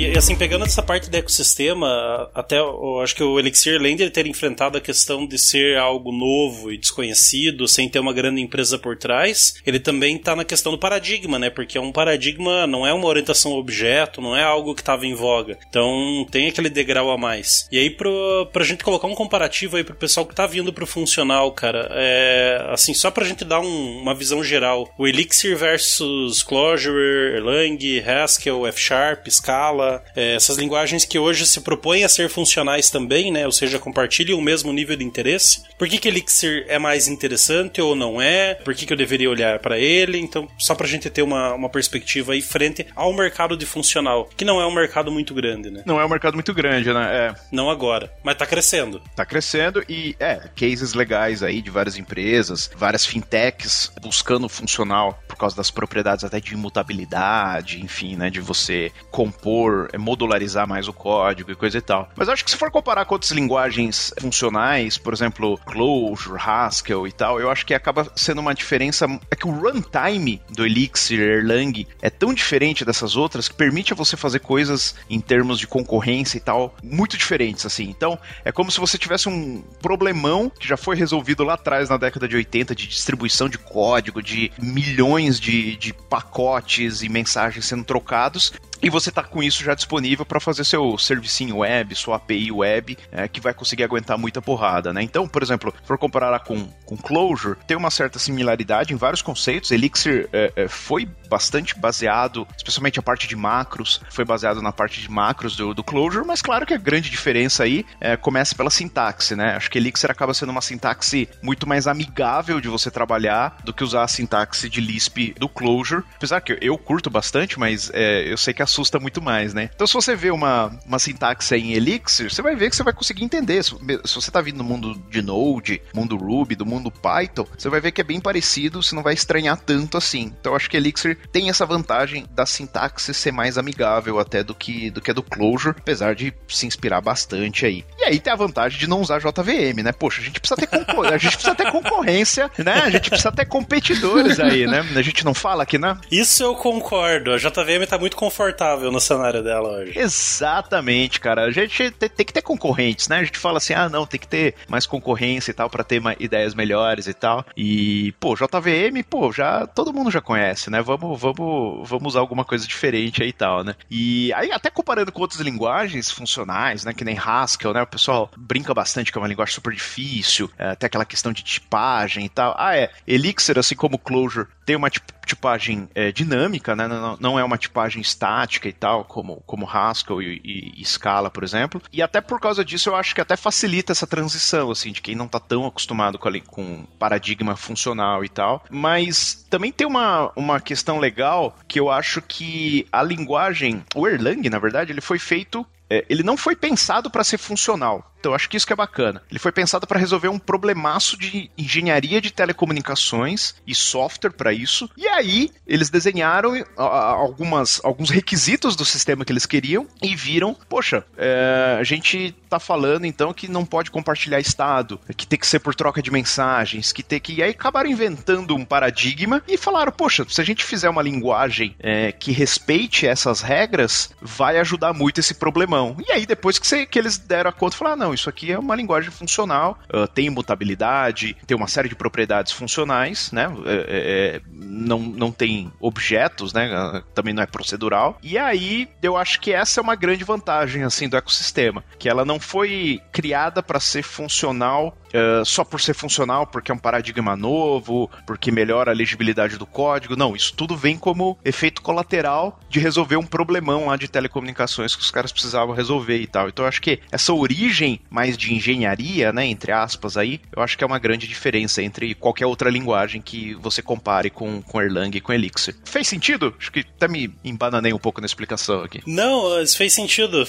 [0.03, 4.11] E assim, pegando essa parte do ecossistema, até eu acho que o Elixir, além de
[4.11, 8.77] ter enfrentado a questão de ser algo novo e desconhecido, sem ter uma grande empresa
[8.77, 11.51] por trás, ele também está na questão do paradigma, né?
[11.51, 15.15] Porque é um paradigma, não é uma orientação objeto, não é algo que estava em
[15.15, 15.57] voga.
[15.69, 17.69] Então tem aquele degrau a mais.
[17.71, 20.87] E aí, pro, pra gente colocar um comparativo aí pro pessoal que tá vindo pro
[20.87, 24.93] funcional, cara, é assim, só pra gente dar um, uma visão geral.
[24.99, 31.61] O Elixir versus Clojure, Erlang, Haskell, F Sharp, Scala, é, essas linguagens que hoje se
[31.61, 33.47] propõem a ser funcionais também, né?
[33.47, 35.63] Ou seja, compartilham o mesmo nível de interesse.
[35.79, 38.55] Por que, que Elixir é mais interessante ou não é?
[38.55, 40.19] Por que, que eu deveria olhar para ele?
[40.19, 44.29] Então, só para a gente ter uma, uma perspectiva aí frente ao mercado de funcional,
[44.37, 45.83] que não é um mercado muito grande, né?
[45.87, 47.29] Não é um mercado muito grande, né?
[47.29, 47.35] É.
[47.51, 49.03] Não agora, mas tá crescendo.
[49.17, 55.37] Tá crescendo e, é, cases legais aí de várias empresas, várias fintechs buscando funcional por
[55.37, 58.31] causa das propriedades até de imutabilidade, enfim, né?
[58.31, 62.09] De você compor é modularizar mais o código e coisa e tal.
[62.17, 67.13] Mas acho que se for comparar com outras linguagens funcionais, por exemplo, Clojure, Haskell e
[67.13, 69.07] tal, eu acho que acaba sendo uma diferença.
[69.31, 73.97] É que o runtime do Elixir Erlang é tão diferente dessas outras que permite a
[73.97, 77.85] você fazer coisas em termos de concorrência e tal muito diferentes, assim.
[77.85, 81.97] Então, é como se você tivesse um problemão que já foi resolvido lá atrás, na
[81.97, 87.85] década de 80, de distribuição de código, de milhões de, de pacotes e mensagens sendo
[87.85, 92.51] trocados, e você está com isso já disponível para fazer seu servicinho web, sua API
[92.51, 95.03] web, é, que vai conseguir aguentar muita porrada, né?
[95.03, 99.23] Então, por exemplo, se for comparar com, com Clojure, tem uma certa similaridade em vários
[99.23, 99.71] conceitos.
[99.71, 105.01] Elixir é, é, foi bastante baseado, especialmente a parte de macros, foi baseado na parte
[105.01, 108.71] de macros do, do Clojure, mas claro que a grande diferença aí é, começa pela
[108.71, 109.55] sintaxe, né?
[109.57, 113.85] Acho que Elixir acaba sendo uma sintaxe muito mais amigável de você trabalhar do que
[113.85, 116.03] usar a sintaxe de Lisp do Clojure.
[116.17, 119.71] Apesar que eu curto bastante, mas é, eu sei que a assusta muito mais, né?
[119.75, 122.93] Então, se você vê uma, uma sintaxe em Elixir, você vai ver que você vai
[122.93, 123.63] conseguir entender.
[123.63, 127.69] Se, se você está vindo do mundo de Node, mundo Ruby, do mundo Python, você
[127.69, 130.33] vai ver que é bem parecido, você não vai estranhar tanto assim.
[130.41, 134.91] Então, acho que Elixir tem essa vantagem da sintaxe ser mais amigável até do que,
[134.91, 137.85] do que a do Clojure, apesar de se inspirar bastante aí.
[137.99, 139.93] E aí tem a vantagem de não usar JVM, né?
[139.93, 142.83] Poxa, a gente precisa ter, a gente precisa ter concorrência, né?
[142.85, 144.81] A gente precisa ter competidores aí, né?
[144.97, 145.97] A gente não fala aqui, né?
[146.11, 147.33] Isso eu concordo.
[147.33, 149.99] A JVM tá muito confortável confortável no cenário dela hoje.
[149.99, 151.43] Exatamente, cara.
[151.43, 153.19] A gente tem, que ter concorrentes, né?
[153.19, 156.01] A gente fala assim, ah, não, tem que ter mais concorrência e tal para ter
[156.21, 157.45] ideias melhores e tal.
[157.57, 160.81] E, pô, JVM, pô, já todo mundo já conhece, né?
[160.81, 163.75] Vamos, vamos, vamos usar alguma coisa diferente aí e tal, né?
[163.91, 167.83] E aí até comparando com outras linguagens funcionais, né, que nem Haskell, né?
[167.83, 172.27] O pessoal brinca bastante que é uma linguagem super difícil, até aquela questão de tipagem
[172.27, 172.55] e tal.
[172.57, 174.91] Ah, é, Elixir, assim como Clojure, tem uma
[175.27, 176.87] tipagem é, dinâmica, né?
[176.89, 181.31] Não, não, é uma tipagem estática e tal, como, como Haskell e, e, e, Scala,
[181.31, 181.81] por exemplo.
[181.93, 185.15] E até por causa disso eu acho que até facilita essa transição, assim, de quem
[185.15, 188.65] não está tão acostumado com, com paradigma funcional e tal.
[188.71, 194.49] Mas também tem uma, uma questão legal que eu acho que a linguagem, o Erlang,
[194.49, 198.12] na verdade, ele foi feito é, ele não foi pensado para ser funcional.
[198.23, 199.21] Então, acho que isso que é bacana.
[199.29, 204.89] Ele foi pensado para resolver um problemaço de engenharia de telecomunicações e software para isso.
[204.97, 211.05] E aí, eles desenharam algumas, alguns requisitos do sistema que eles queriam e viram, poxa,
[211.19, 215.59] é, a gente tá falando então que não pode compartilhar estado, que tem que ser
[215.59, 217.33] por troca de mensagens, que tem que.
[217.33, 221.75] E aí acabaram inventando um paradigma e falaram, poxa, se a gente fizer uma linguagem
[221.81, 225.97] é, que respeite essas regras, vai ajudar muito esse problemão.
[226.07, 228.53] E aí, depois que, você, que eles deram a conta, falaram, ah, não, isso aqui
[228.53, 233.47] é uma linguagem funcional, uh, tem imutabilidade, tem uma série de propriedades funcionais, né?
[233.65, 237.03] É, é, é não, não tem objetos, né?
[237.15, 238.19] Também não é procedural.
[238.23, 242.25] E aí, eu acho que essa é uma grande vantagem, assim, do ecossistema, que ela
[242.25, 247.37] não foi criada para ser funcional uh, só por ser funcional, porque é um paradigma
[247.37, 250.17] novo, porque melhora a legibilidade do código.
[250.17, 255.03] Não, isso tudo vem como efeito colateral de resolver um problemão lá de telecomunicações que
[255.03, 256.49] os caras precisavam resolver e tal.
[256.49, 260.77] Então eu acho que essa origem mais de engenharia, né, entre aspas aí, eu acho
[260.77, 265.17] que é uma grande diferença entre qualquer outra linguagem que você compare com, com Erlang
[265.17, 265.75] e com Elixir.
[265.85, 266.55] Fez sentido?
[266.59, 269.01] Acho que até me embananei um pouco na explicação aqui.
[269.07, 270.47] Não, isso fez sentido.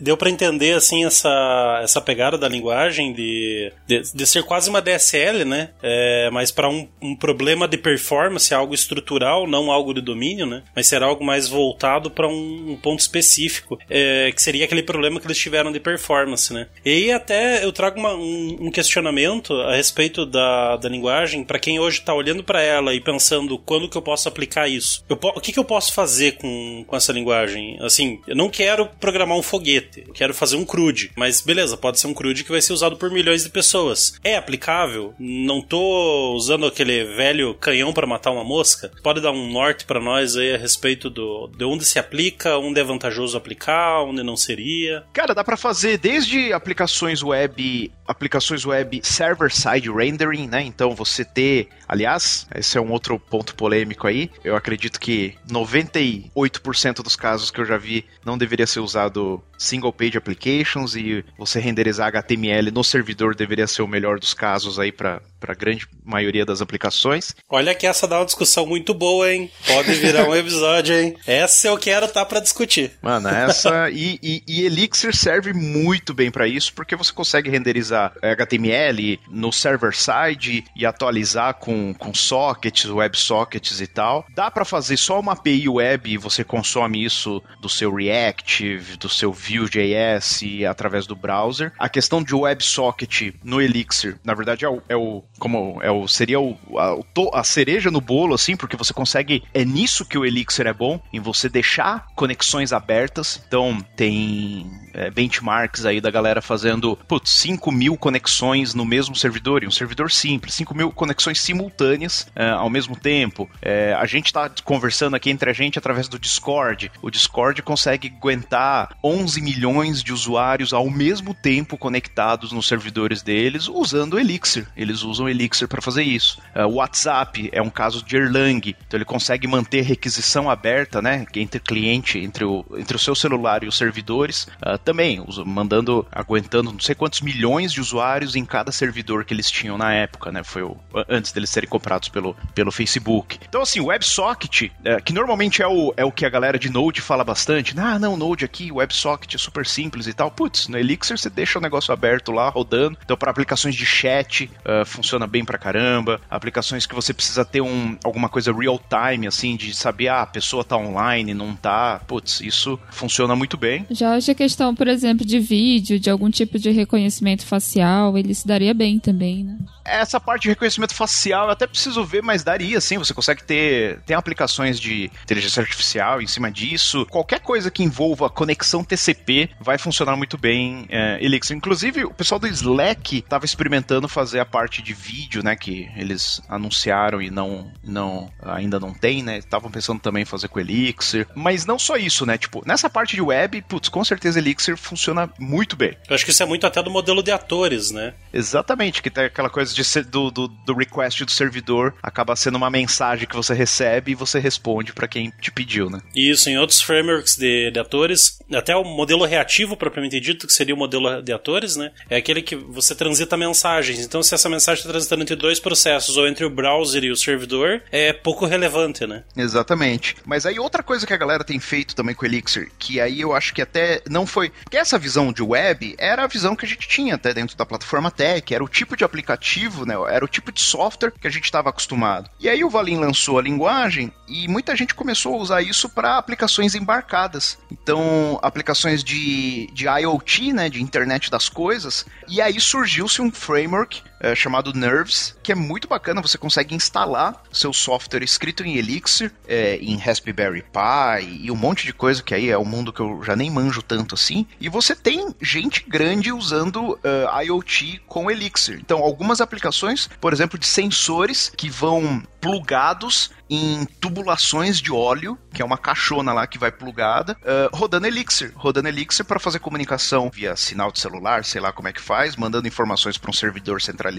[0.00, 4.68] Deu para entender, assim, essa, essa pegada da linguagem de, de de, de ser quase
[4.68, 5.70] uma DSL, né?
[5.82, 10.62] É, mas para um, um, problema de performance, algo estrutural, não algo de domínio, né?
[10.74, 15.20] Mas será algo mais voltado para um, um, ponto específico, é, que seria aquele problema
[15.20, 16.66] que eles tiveram de performance, né?
[16.84, 21.58] E aí até eu trago uma, um, um, questionamento a respeito da, da linguagem para
[21.58, 25.04] quem hoje está olhando para ela e pensando quando que eu posso aplicar isso.
[25.08, 27.78] Eu, o que, que eu posso fazer com, com essa linguagem?
[27.80, 32.00] Assim, eu não quero programar um foguete, eu quero fazer um CRUD, mas beleza, pode
[32.00, 34.14] ser um CRUD que vai ser usado por milhões de pessoas pessoas.
[34.22, 35.14] É aplicável?
[35.18, 38.90] Não tô usando aquele velho canhão para matar uma mosca?
[39.02, 42.80] Pode dar um norte para nós aí a respeito do de onde se aplica, onde
[42.80, 45.04] é vantajoso aplicar, onde não seria?
[45.12, 50.62] Cara, dá para fazer desde aplicações web, aplicações web server-side rendering, né?
[50.62, 54.30] Então você ter, aliás, esse é um outro ponto polêmico aí.
[54.42, 59.92] Eu acredito que 98% dos casos que eu já vi não deveria ser usado single
[59.92, 64.92] page applications e você renderizar HTML no servidor deveria ser o melhor dos casos aí
[64.92, 67.34] para a grande maioria das aplicações.
[67.48, 69.50] Olha que essa dá uma discussão muito boa, hein?
[69.66, 71.16] Pode virar um episódio, hein?
[71.26, 72.92] Essa eu quero tá para discutir.
[73.02, 78.12] Mano, essa e, e, e, Elixir serve muito bem para isso porque você consegue renderizar
[78.22, 84.24] HTML no server side e atualizar com, com sockets, WebSockets e tal.
[84.34, 89.08] Dá para fazer só uma API web e você consome isso do seu Reactive, do
[89.08, 91.72] seu Vue.js através do browser.
[91.78, 96.06] A questão de WebSocket no Elixir, na verdade, é o, é o como é o
[96.06, 99.42] seria o, a, a, cereja no bolo, assim, porque você consegue.
[99.52, 103.42] É nisso que o Elixir é bom, em você deixar conexões abertas.
[103.46, 109.62] Então, tem é, benchmarks aí da galera fazendo, putz, 5 mil conexões no mesmo servidor,
[109.62, 113.50] e um servidor simples, 5 mil conexões simultâneas é, ao mesmo tempo.
[113.60, 116.90] É, a gente está conversando aqui entre a gente através do Discord.
[117.02, 123.68] O Discord consegue aguentar 11 milhões de usuários ao mesmo tempo conectados nos servidores deles
[123.68, 124.66] usando Elixir.
[124.74, 126.40] Eles usam Elixir para fazer isso.
[126.54, 131.26] É, o WhatsApp é um caso de Erlang, então ele consegue manter requisição aberta, né,
[131.34, 136.72] entre cliente, entre o, entre o seu celular e os servidores, uh, também mandando, aguentando
[136.72, 140.42] não sei quantos milhões de usuários em cada servidor que eles tinham na época, né,
[140.42, 140.76] foi o,
[141.08, 143.38] antes deles serem comprados pelo, pelo Facebook.
[143.46, 146.70] Então assim, o WebSocket, é, que normalmente é o, é o que a galera de
[146.70, 150.30] Node fala bastante, ah, não, Node aqui, WebSocket é super simples e tal.
[150.30, 152.96] Putz, no Elixir você deixa o negócio aberto lá, rodando.
[153.04, 156.20] Então, para aplicações de chat, uh, funciona bem pra caramba.
[156.30, 160.26] Aplicações que você precisa ter um, alguma coisa real time, assim, de saber, ah, a
[160.26, 162.00] pessoa tá online, não tá.
[162.06, 163.86] Putz, isso funciona muito bem.
[163.90, 168.34] Já hoje a questão, por exemplo, de vídeo, de algum tipo de reconhecimento facial, ele
[168.34, 169.58] se daria bem também, né?
[169.84, 172.96] essa parte de reconhecimento facial eu até preciso ver, mas daria sim.
[172.96, 174.00] Você consegue ter.
[174.06, 177.06] Tem aplicações de inteligência artificial em cima disso.
[177.06, 181.56] Qualquer coisa que envolva conexão TCP vai funcionar muito bem é, Elixir.
[181.56, 185.56] Inclusive, o pessoal do Slack estava experimentando fazer a parte de vídeo, né?
[185.56, 189.38] Que eles anunciaram e não, não ainda não tem, né?
[189.38, 191.26] Estavam pensando também em fazer com Elixir.
[191.34, 192.38] Mas não só isso, né?
[192.38, 195.96] Tipo, nessa parte de web, putz, com certeza Elixir funciona muito bem.
[196.08, 198.14] Eu acho que isso é muito até do modelo de atores, né?
[198.32, 202.56] Exatamente, que tem aquela coisa de ser do, do, do request do servidor acaba sendo
[202.56, 206.00] uma mensagem que você recebe e você responde para quem te pediu, né?
[206.14, 210.74] Isso, em outros frameworks de, de atores, até o modelo reativo propriamente dito, que seria
[210.74, 211.92] o modelo de atores, né?
[212.08, 214.00] É aquele que você transita mensagens.
[214.00, 217.16] Então, se essa mensagem está transitando entre dois processos ou entre o browser e o
[217.16, 219.22] servidor, é pouco relevante, né?
[219.36, 220.16] Exatamente.
[220.26, 223.20] Mas aí outra coisa que a galera tem feito também com o Elixir, que aí
[223.20, 224.50] eu acho que até não foi.
[224.64, 227.64] Porque essa visão de web era a visão que a gente tinha até dentro da
[227.64, 229.94] plataforma Tech, era o tipo de aplicativo, né?
[230.10, 232.28] Era o tipo de software que a gente estava acostumado.
[232.40, 236.18] E aí o Valim lançou a linguagem e muita gente começou a usar isso para
[236.18, 237.58] aplicações embarcadas.
[237.70, 240.68] Então, aplicações de, de IoT, né?
[240.68, 242.04] De internet das coisas.
[242.28, 242.60] E aí
[243.08, 246.22] surgiu-se um framework é, chamado Nerves, que é muito bacana.
[246.22, 251.84] Você consegue instalar seu software escrito em Elixir, é, em Raspberry Pi e um monte
[251.84, 254.46] de coisa que aí é um mundo que eu já nem manjo tanto assim.
[254.58, 258.78] E você tem gente grande usando uh, IoT com Elixir.
[258.80, 265.62] Então, algumas aplicações, por exemplo, de sensores que vão plugados em tubulações de óleo, que
[265.62, 268.52] é uma caixona lá que vai plugada, uh, rodando Elixir.
[268.54, 272.36] Rodando Elixir para fazer comunicação via sinal de celular, sei lá como é que faz,
[272.36, 274.13] mandando informações para um servidor centralizado,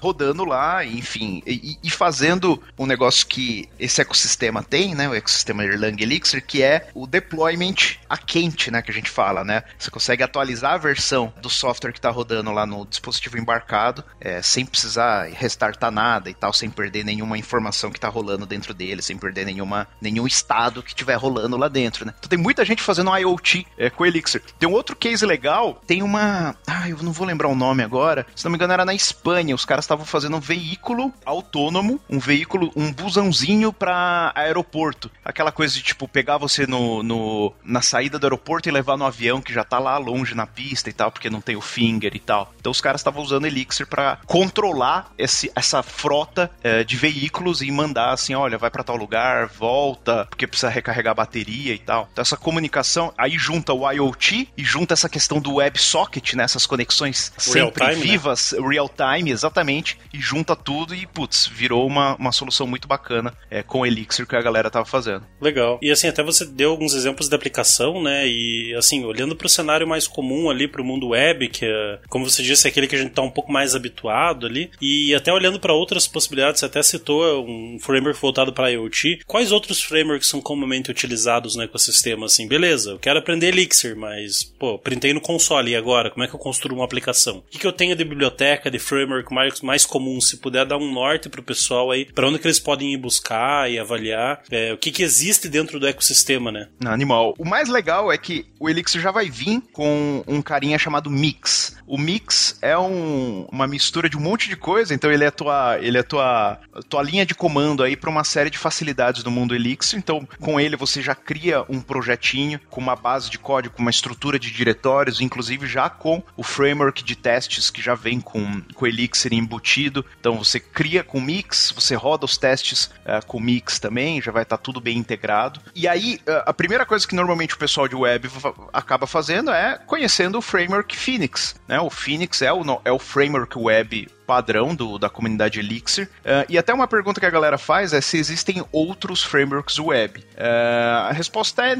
[0.00, 5.08] rodando lá, enfim, e, e, fazendo um negócio que esse ecossistema tem, né?
[5.08, 8.82] O ecossistema Erlang Elixir, que é o deployment a quente, né?
[8.82, 9.62] Que a gente fala, né?
[9.78, 14.42] Você consegue atualizar a versão do software que está rodando lá no dispositivo embarcado, é,
[14.42, 19.02] sem precisar restartar nada e tal, sem perder nenhuma informação que está rolando dentro dele,
[19.02, 22.14] sem perder nenhuma, nenhum estado que tiver rolando lá dentro, né?
[22.18, 24.42] Então tem muita gente fazendo IoT é, com Elixir.
[24.58, 26.56] Tem um outro case legal, tem uma.
[26.66, 28.26] Ah, eu não vou lembrar o nome agora.
[28.34, 29.29] Se não me engano, era na Espanha.
[29.54, 35.10] Os caras estavam fazendo um veículo autônomo, um veículo, um busãozinho para aeroporto.
[35.24, 39.04] Aquela coisa de tipo pegar você no, no, na saída do aeroporto e levar no
[39.04, 42.14] avião que já tá lá longe na pista e tal, porque não tem o finger
[42.14, 42.52] e tal.
[42.58, 47.70] Então os caras estavam usando Elixir para controlar esse, essa frota é, de veículos e
[47.70, 52.08] mandar assim, olha, vai para tal lugar, volta, porque precisa recarregar a bateria e tal.
[52.12, 56.66] Então essa comunicação aí junta o IoT e junta essa questão do WebSocket, né, essas
[56.66, 58.10] conexões sempre time, né?
[58.10, 58.68] vivas, né?
[58.68, 63.62] real time, exatamente, e junta tudo e putz, virou uma, uma solução muito bacana é,
[63.62, 65.26] com o Elixir que a galera tava fazendo.
[65.40, 65.78] Legal.
[65.82, 68.26] E assim, até você deu alguns exemplos de aplicação, né?
[68.26, 71.98] E assim, olhando para o cenário mais comum ali para o mundo web, que é,
[72.08, 75.14] como você disse, é aquele que a gente tá um pouco mais habituado ali, e
[75.14, 79.82] até olhando para outras possibilidades, você até citou um framework voltado para IoT, quais outros
[79.82, 82.26] frameworks são comumente utilizados no ecossistema?
[82.26, 86.10] Assim, beleza, eu quero aprender Elixir, mas, pô, printei no console e agora?
[86.10, 87.38] Como é que eu construo uma aplicação?
[87.38, 88.99] O que, que eu tenho de biblioteca, de framework
[89.30, 90.20] mais, mais comum?
[90.20, 93.70] Se puder dar um norte pro pessoal aí, para onde que eles podem ir buscar
[93.70, 96.68] e avaliar, é, o que, que existe dentro do ecossistema, né?
[96.84, 97.34] Animal.
[97.38, 101.76] O mais legal é que o Elixir já vai vir com um carinha chamado Mix.
[101.86, 105.76] O Mix é um, uma mistura de um monte de coisa, então ele é tua,
[105.80, 106.58] ele é tua,
[106.88, 109.98] tua linha de comando aí para uma série de facilidades do mundo Elixir.
[109.98, 114.38] Então, com ele você já cria um projetinho com uma base de código, uma estrutura
[114.38, 119.32] de diretórios, inclusive já com o framework de testes que já vem com, com Elixir
[119.32, 120.04] embutido.
[120.18, 124.42] Então, você cria com Mix, você roda os testes uh, com Mix também, já vai
[124.42, 125.60] estar tá tudo bem integrado.
[125.74, 128.28] E aí, uh, a primeira coisa que normalmente o pessoal de web
[128.72, 131.54] acaba fazendo é conhecendo o framework Phoenix.
[131.66, 131.80] Né?
[131.80, 136.08] O Phoenix é o, é o framework web padrão do, da comunidade Elixir.
[136.20, 140.20] Uh, e até uma pergunta que a galera faz é se existem outros frameworks web.
[140.20, 141.76] Uh, a resposta é,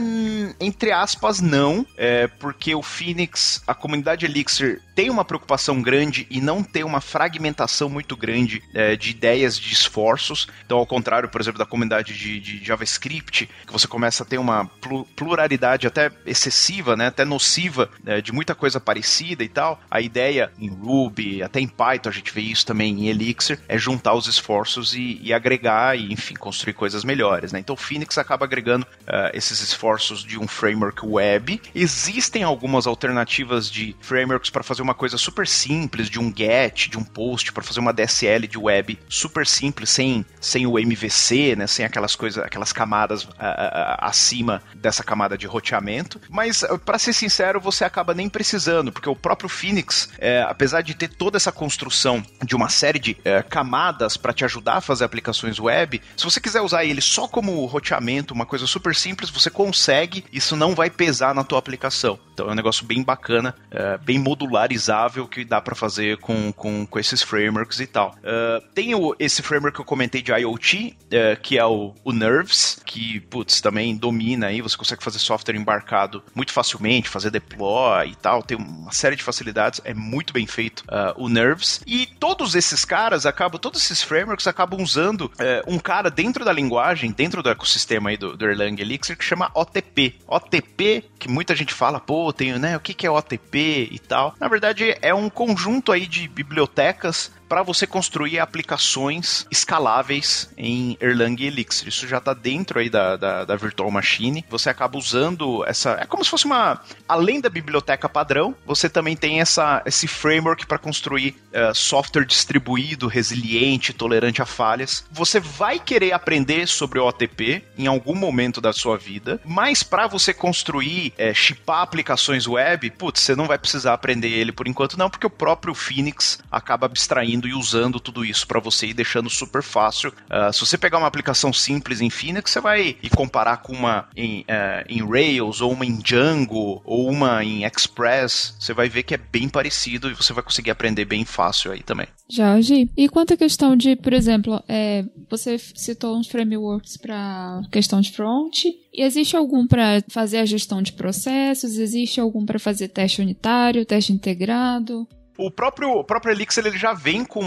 [0.58, 6.40] entre aspas, não, é, porque o Phoenix, a comunidade Elixir, tem uma preocupação grande e
[6.40, 10.48] não tem uma fragmentação muito grande é, de ideias, de esforços.
[10.66, 14.38] Então, ao contrário, por exemplo, da comunidade de, de JavaScript, que você começa a ter
[14.38, 14.68] uma
[15.14, 19.80] pluralidade até excessiva, né, até nociva, é, de muita coisa parecida e tal.
[19.88, 23.79] A ideia em Ruby, até em Python, a gente vê isso também em Elixir, é
[23.79, 27.59] juntar os esforços e, e agregar e, enfim, construir coisas melhores, né?
[27.59, 31.61] Então, o Phoenix acaba agregando uh, esses esforços de um framework web.
[31.74, 36.98] Existem algumas alternativas de frameworks para fazer uma coisa super simples, de um GET, de
[36.98, 41.66] um POST, para fazer uma DSL de web super simples, sem, sem o MVC, né?
[41.66, 46.20] Sem aquelas coisas, aquelas camadas uh, uh, acima dessa camada de roteamento.
[46.29, 50.94] Mas, para ser sincero, você acaba nem precisando, porque o próprio Phoenix, é, apesar de
[50.94, 55.04] ter toda essa construção de uma série de uh, camadas para te ajudar a fazer
[55.04, 56.00] aplicações web.
[56.16, 60.56] Se você quiser usar ele só como roteamento, uma coisa super simples, você consegue, isso
[60.56, 62.18] não vai pesar na tua aplicação.
[62.32, 66.86] Então é um negócio bem bacana, uh, bem modularizável que dá para fazer com, com,
[66.86, 68.14] com, esses frameworks e tal.
[68.18, 70.96] Uh, tem o, esse framework que eu comentei de IoT,
[71.42, 76.22] que é o, o Nerves, que, putz, também domina aí, você consegue fazer software embarcado
[76.34, 80.84] muito facilmente, fazer deploy e tal, tem uma série de facilidades, é muito bem feito
[81.16, 81.80] o Nerves.
[81.86, 86.53] E todos esses caras acabam, todos esses frameworks acabam usando é, um cara dentro da
[86.53, 90.16] linguagem, dentro do ecossistema aí do, do Erlang Elixir, que chama OTP.
[90.27, 94.35] OTP, que muita gente fala, pô, tem, né, o que, que é OTP e tal.
[94.38, 101.42] Na verdade, é um conjunto aí de bibliotecas para você construir aplicações escaláveis em Erlang
[101.42, 101.88] e Elixir.
[101.88, 104.44] Isso já está dentro aí da, da, da, Virtual Machine.
[104.48, 105.98] Você acaba usando essa.
[106.00, 106.80] É como se fosse uma.
[107.08, 113.08] Além da biblioteca padrão, você também tem essa, esse framework para construir uh, software distribuído,
[113.08, 115.04] resiliente, tolerante a falhas.
[115.10, 120.06] Você vai querer aprender sobre o OTP em algum momento da sua vida, mas para
[120.06, 124.96] você construir, é, chipar aplicações web, putz, você não vai precisar aprender ele por enquanto,
[124.96, 129.31] não, porque o próprio Phoenix acaba abstraindo e usando tudo isso para você e deixando
[129.31, 130.12] super fácil.
[130.31, 134.09] Uh, se você pegar uma aplicação simples em Phoenix, você vai e comparar com uma
[134.16, 139.03] em, uh, em Rails, ou uma em Django, ou uma em Express, você vai ver
[139.03, 142.07] que é bem parecido e você vai conseguir aprender bem fácil aí também.
[142.29, 148.00] Jorge, e quanto à questão de, por exemplo, é, você citou uns frameworks para questão
[148.00, 151.79] de front, e existe algum para fazer a gestão de processos?
[151.79, 155.07] Existe algum para fazer teste unitário, teste integrado?
[155.40, 157.42] O próprio, o próprio Elixir ele já vem com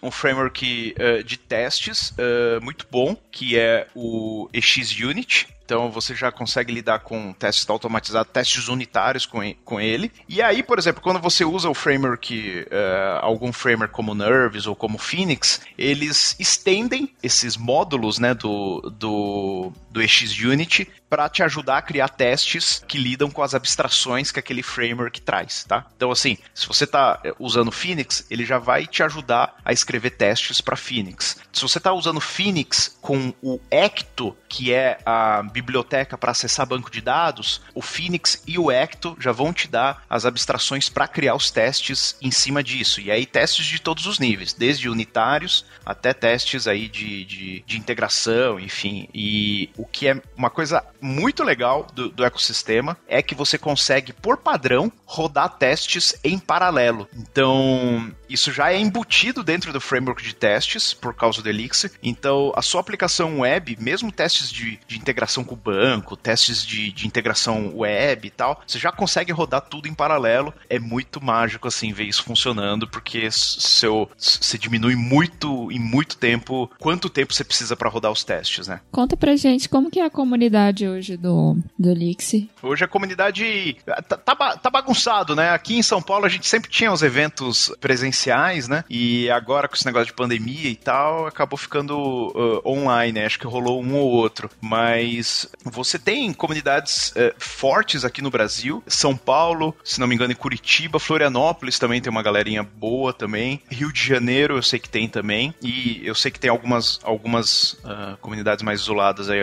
[0.00, 5.48] um framework uh, de testes uh, muito bom, que é o EXUnit.
[5.64, 10.12] Então você já consegue lidar com testes automatizados, testes unitários com, com ele.
[10.28, 14.74] E aí, por exemplo, quando você usa o framework, uh, algum framework como Nerves ou
[14.74, 21.82] como Phoenix, eles estendem esses módulos né, do, do, do EXUnit para te ajudar a
[21.82, 25.86] criar testes que lidam com as abstrações que aquele framework traz, tá?
[25.94, 30.12] Então, assim, se você está eh, usando Phoenix, ele já vai te ajudar a escrever
[30.12, 31.36] testes para Phoenix.
[31.52, 36.90] Se você está usando Phoenix com o Ecto, que é a biblioteca para acessar banco
[36.90, 41.34] de dados, o Phoenix e o Ecto já vão te dar as abstrações para criar
[41.34, 43.00] os testes em cima disso.
[43.00, 47.78] E aí, testes de todos os níveis, desde unitários até testes aí de, de, de
[47.78, 49.08] integração, enfim.
[49.12, 54.12] E o que é uma coisa muito legal do, do, ecossistema é que você consegue,
[54.12, 57.08] por padrão, rodar testes em paralelo.
[57.14, 61.92] Então, isso já é embutido dentro do framework de testes, por causa do Elixir.
[62.02, 66.92] Então, a sua aplicação web, mesmo testes de, de integração com o banco, testes de,
[66.92, 70.52] de integração web e tal, você já consegue rodar tudo em paralelo.
[70.68, 76.70] É muito mágico, assim, ver isso funcionando, porque seu, você diminui muito, em muito tempo,
[76.78, 78.80] quanto tempo você precisa para rodar os testes, né?
[78.90, 82.48] Conta pra gente como que é a comunidade hoje do, do Elixir?
[82.62, 85.50] Hoje a comunidade tá, tá, tá, bagunçado, né?
[85.50, 88.21] Aqui em São Paulo a gente sempre tinha os eventos presenciais,
[88.68, 88.84] né?
[88.88, 93.26] E agora com esse negócio de pandemia e tal, acabou ficando uh, online, né?
[93.26, 94.50] Acho que rolou um ou outro.
[94.60, 98.82] Mas você tem comunidades uh, fortes aqui no Brasil.
[98.86, 103.60] São Paulo, se não me engano, em Curitiba, Florianópolis também tem uma galerinha boa também.
[103.70, 105.54] Rio de Janeiro eu sei que tem também.
[105.62, 109.40] E eu sei que tem algumas, algumas uh, comunidades mais isoladas aí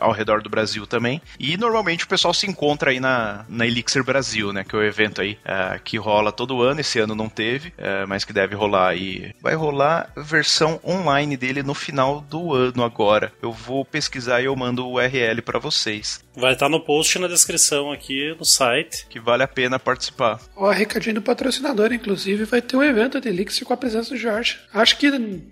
[0.00, 1.20] ao redor do Brasil também.
[1.38, 4.64] E normalmente o pessoal se encontra aí na, na Elixir Brasil, né?
[4.64, 6.80] Que é o evento aí uh, que rola todo ano.
[6.80, 9.34] Esse ano não teve, uh, mas que deve rolar aí.
[9.40, 13.32] Vai rolar versão online dele no final do ano agora.
[13.40, 16.22] Eu vou pesquisar e eu mando o URL para vocês.
[16.36, 19.06] Vai estar no post na descrição aqui no site.
[19.08, 20.38] Que vale a pena participar.
[20.54, 24.16] O recadinho do patrocinador, inclusive, vai ter um evento de Elixir com a presença do
[24.16, 24.58] Jorge.
[24.74, 25.10] Acho que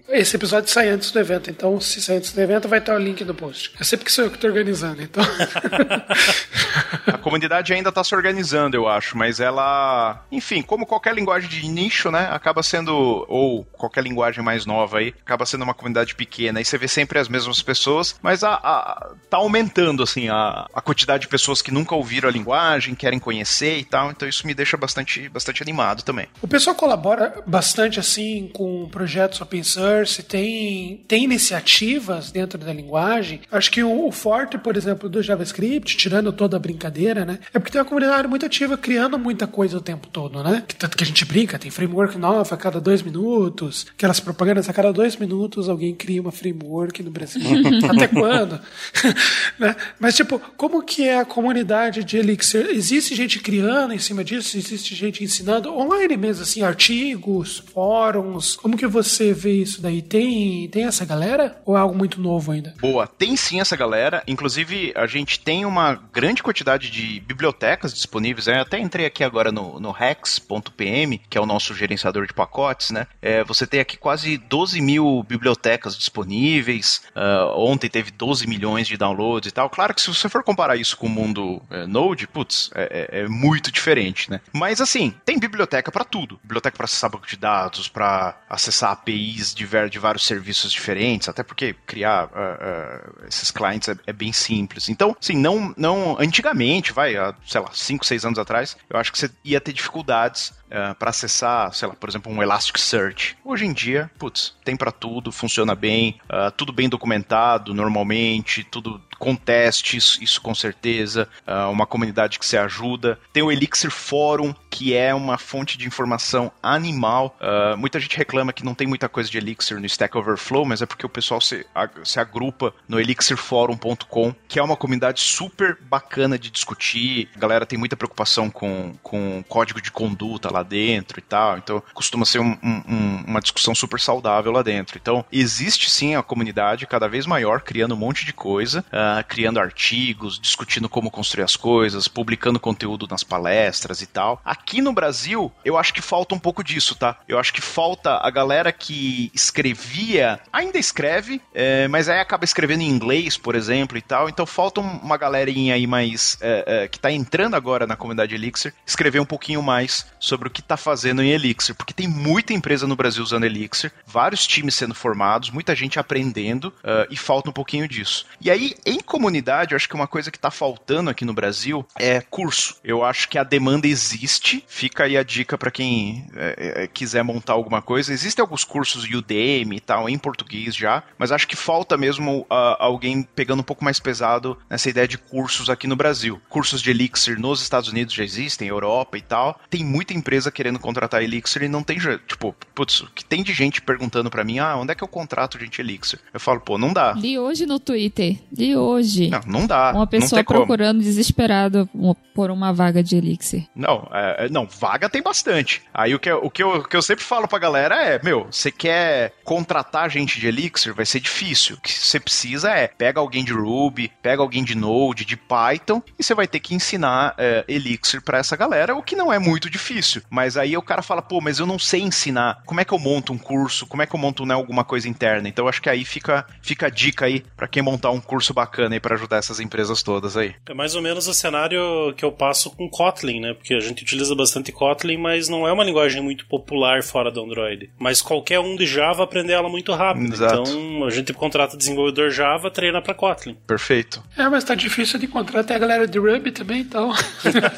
[0.08, 2.98] esse episódio sai antes do evento, então se sair antes do evento vai estar o
[2.98, 3.72] link no post.
[3.80, 5.24] É sempre que sou eu que estou organizando, então.
[7.06, 11.66] a comunidade ainda está se organizando, eu acho, mas ela, enfim, como qualquer linguagem de
[11.68, 16.60] nicho, né, acaba sendo, ou qualquer linguagem mais nova aí, acaba sendo uma comunidade pequena.
[16.60, 20.80] E você vê sempre as mesmas pessoas, mas a, a tá aumentando, assim, a, a
[20.80, 24.54] quantidade de pessoas que nunca ouviram a linguagem, querem conhecer e tal, então isso me
[24.54, 26.26] deixa bastante, bastante animado também.
[26.42, 33.40] O pessoal colabora bastante assim com projetos open source, tem, tem iniciativas dentro da linguagem.
[33.50, 37.58] Acho que o, o forte, por exemplo, do JavaScript, tirando toda a brincadeira, né, é
[37.58, 40.64] porque tem uma comunidade muito ativa criando muita coisa o tempo todo, né?
[40.78, 44.72] Tanto que a gente brinca, tem framework nova a cada dois minutos, aquelas propagandas a
[44.72, 47.42] cada dois minutos alguém cria uma framework no Brasil.
[47.90, 48.60] Até quando?
[49.58, 49.74] né?
[49.98, 52.66] Mas, tipo, como que é a comunidade de Elixir?
[52.70, 54.56] Existe gente criando em cima disso?
[54.56, 55.74] Existe gente ensinando?
[55.74, 58.56] Online mesmo, assim, artigos, fóruns?
[58.56, 60.00] Como que você vê isso daí?
[60.00, 61.60] Tem, tem essa galera?
[61.64, 62.74] Ou é algo muito novo ainda?
[62.80, 64.22] Boa, tem sim essa galera.
[64.26, 68.46] Inclusive, a gente tem uma grande quantidade de bibliotecas disponíveis.
[68.46, 72.90] Eu até entrei aqui agora no, no Rex.pm, que é o nosso gerenciador de pacotes,
[72.90, 73.06] né?
[73.20, 77.02] É, você tem aqui quase 12 mil bibliotecas disponíveis.
[77.14, 79.68] Uh, ontem teve 12 milhões de downloads e tal.
[79.68, 83.20] Claro que se você for comparar isso com o mundo é, Node, putz, é, é,
[83.20, 84.40] é, muito diferente, né?
[84.52, 86.38] Mas assim, tem biblioteca para tudo.
[86.42, 91.42] Biblioteca para acessar banco de dados, para acessar APIs de, de, vários serviços diferentes, até
[91.42, 94.88] porque criar uh, uh, esses clientes é, é, bem simples.
[94.88, 97.14] Então, assim, não, não antigamente, vai,
[97.46, 101.10] sei lá, 5, 6 anos atrás, eu acho que você ia ter dificuldades uh, para
[101.10, 103.36] acessar, sei lá, por exemplo, um Elasticsearch.
[103.44, 109.00] Hoje em dia, putz, tem para tudo, funciona bem, uh, tudo bem documentado normalmente, tudo
[109.20, 113.18] com testes, isso com certeza, uh, uma comunidade que se ajuda.
[113.32, 117.36] Tem o Elixir Forum, que é uma fonte de informação animal.
[117.38, 120.80] Uh, muita gente reclama que não tem muita coisa de Elixir no Stack Overflow, mas
[120.80, 121.66] é porque o pessoal se,
[122.02, 127.28] se agrupa no elixirforum.com, que é uma comunidade super bacana de discutir.
[127.36, 131.82] A galera tem muita preocupação com, com código de conduta lá dentro e tal, então
[131.94, 134.98] costuma ser um, um, uma discussão super saudável lá dentro.
[135.00, 138.84] Então, existe sim a comunidade cada vez maior, criando um monte de coisa.
[138.90, 144.40] Uh, criando artigos, discutindo como construir as coisas, publicando conteúdo nas palestras e tal.
[144.44, 147.16] Aqui no Brasil, eu acho que falta um pouco disso, tá?
[147.28, 152.82] Eu acho que falta a galera que escrevia, ainda escreve, é, mas aí acaba escrevendo
[152.82, 154.28] em inglês, por exemplo, e tal.
[154.28, 158.74] Então falta uma galerinha aí mais é, é, que tá entrando agora na comunidade Elixir,
[158.84, 162.86] escrever um pouquinho mais sobre o que tá fazendo em Elixir, porque tem muita empresa
[162.86, 167.52] no Brasil usando Elixir, vários times sendo formados, muita gente aprendendo uh, e falta um
[167.52, 168.26] pouquinho disso.
[168.40, 171.32] E aí, em em comunidade, eu acho que uma coisa que está faltando aqui no
[171.32, 172.76] Brasil é curso.
[172.84, 174.62] Eu acho que a demanda existe.
[174.68, 178.12] Fica aí a dica para quem é, é, quiser montar alguma coisa.
[178.12, 182.76] Existem alguns cursos Udemy e tal, em português já, mas acho que falta mesmo uh,
[182.78, 186.40] alguém pegando um pouco mais pesado nessa ideia de cursos aqui no Brasil.
[186.48, 189.58] Cursos de Elixir nos Estados Unidos já existem, Europa e tal.
[189.70, 193.82] Tem muita empresa querendo contratar Elixir e não tem, tipo, putz, que tem de gente
[193.82, 196.20] perguntando para mim, ah, onde é que eu contrato gente Elixir?
[196.32, 197.12] Eu falo, pô, não dá.
[197.12, 198.38] Li hoje no Twitter.
[198.52, 199.28] Li hoje.
[199.28, 199.92] Não, não dá.
[199.92, 201.02] Uma pessoa procurando como.
[201.02, 201.88] desesperado
[202.34, 203.66] por uma vaga de Elixir.
[203.74, 205.82] Não, é, é, não, vaga tem bastante.
[205.92, 208.46] Aí o que, o, que eu, o que eu sempre falo pra galera é, meu,
[208.50, 211.76] você quer contratar gente de Elixir, vai ser difícil.
[211.76, 216.02] O que você precisa é, pega alguém de Ruby, pega alguém de Node, de Python,
[216.18, 219.38] e você vai ter que ensinar é, Elixir pra essa galera, o que não é
[219.38, 220.22] muito difícil.
[220.30, 222.62] Mas aí o cara fala, pô, mas eu não sei ensinar.
[222.64, 223.86] Como é que eu monto um curso?
[223.86, 225.48] Como é que eu monto né, alguma coisa interna?
[225.48, 228.94] Então acho que aí fica, fica a dica aí para quem montar um curso bacana
[228.94, 230.54] aí para ajudar essas empresas todas aí.
[230.68, 233.54] É mais ou menos o cenário que eu passo com Kotlin, né?
[233.54, 237.42] Porque a gente utiliza bastante Kotlin, mas não é uma linguagem muito popular fora do
[237.42, 237.90] Android.
[237.98, 240.32] Mas qualquer um de Java aprende ela muito rápido.
[240.32, 240.62] Exato.
[240.62, 243.56] Então a gente contrata desenvolvedor Java, treina para Kotlin.
[243.66, 244.22] Perfeito.
[244.36, 247.12] É, mas tá difícil de encontrar até a galera de Ruby também, então.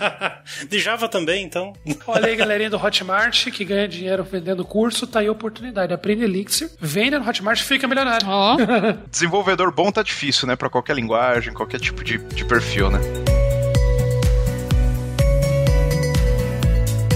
[0.68, 1.72] de Java também, então.
[2.06, 5.92] Olha aí, galerinha do Hotmart que ganha dinheiro vendendo curso, tá aí a oportunidade.
[5.92, 8.26] Aprende Elixir, vende no Hotmart, fica milionário.
[8.28, 8.56] Oh.
[9.10, 10.54] Desenvolvedor bom tá difícil, né?
[10.54, 12.98] Pra qualquer qualquer linguagem, qualquer tipo de, de perfil, né?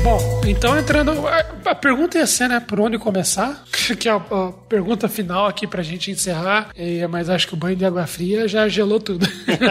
[0.06, 1.26] Bom, então entrando.
[1.64, 2.60] A pergunta ia ser, né?
[2.60, 3.64] Por onde começar?
[4.00, 6.70] Que é a, a pergunta final aqui pra gente encerrar.
[7.08, 9.24] Mas acho que o banho de água fria já gelou tudo.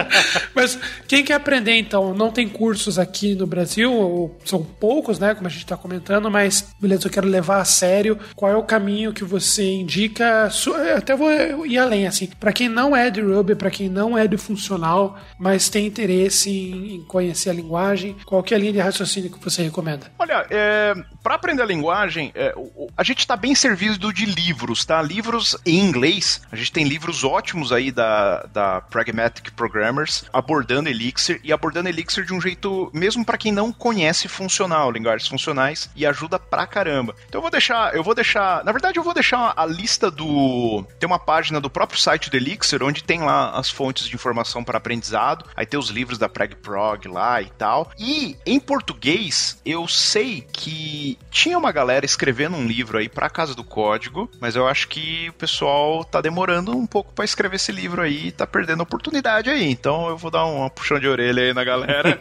[0.54, 2.14] mas quem quer aprender, então?
[2.14, 5.34] Não tem cursos aqui no Brasil, são poucos, né?
[5.34, 8.18] Como a gente tá comentando, mas beleza, eu quero levar a sério.
[8.34, 10.48] Qual é o caminho que você indica?
[10.96, 11.30] Até vou
[11.66, 12.30] ir além, assim.
[12.40, 16.50] Pra quem não é de Ruby, pra quem não é de funcional, mas tem interesse
[16.50, 20.10] em conhecer a linguagem, qual é a linha de raciocínio que você recomenda?
[20.26, 22.52] Olha, é, para aprender a linguagem, é,
[22.96, 25.00] a gente está bem servido de livros, tá?
[25.00, 26.42] Livros em inglês.
[26.50, 32.24] A gente tem livros ótimos aí da, da Pragmatic Programmers abordando Elixir e abordando Elixir
[32.24, 37.14] de um jeito, mesmo para quem não conhece funcional, linguagens funcionais, e ajuda pra caramba.
[37.28, 40.84] Então eu vou deixar, eu vou deixar, na verdade eu vou deixar a lista do,
[40.98, 44.64] tem uma página do próprio site do Elixir onde tem lá as fontes de informação
[44.64, 45.44] para aprendizado.
[45.54, 47.92] Aí tem os livros da PragProg lá e tal.
[47.96, 49.86] E em português eu
[50.16, 54.66] sei que tinha uma galera escrevendo um livro aí pra Casa do Código mas eu
[54.66, 58.82] acho que o pessoal tá demorando um pouco para escrever esse livro aí, tá perdendo
[58.82, 59.70] oportunidade aí.
[59.70, 62.18] Então eu vou dar uma puxão de orelha aí na galera.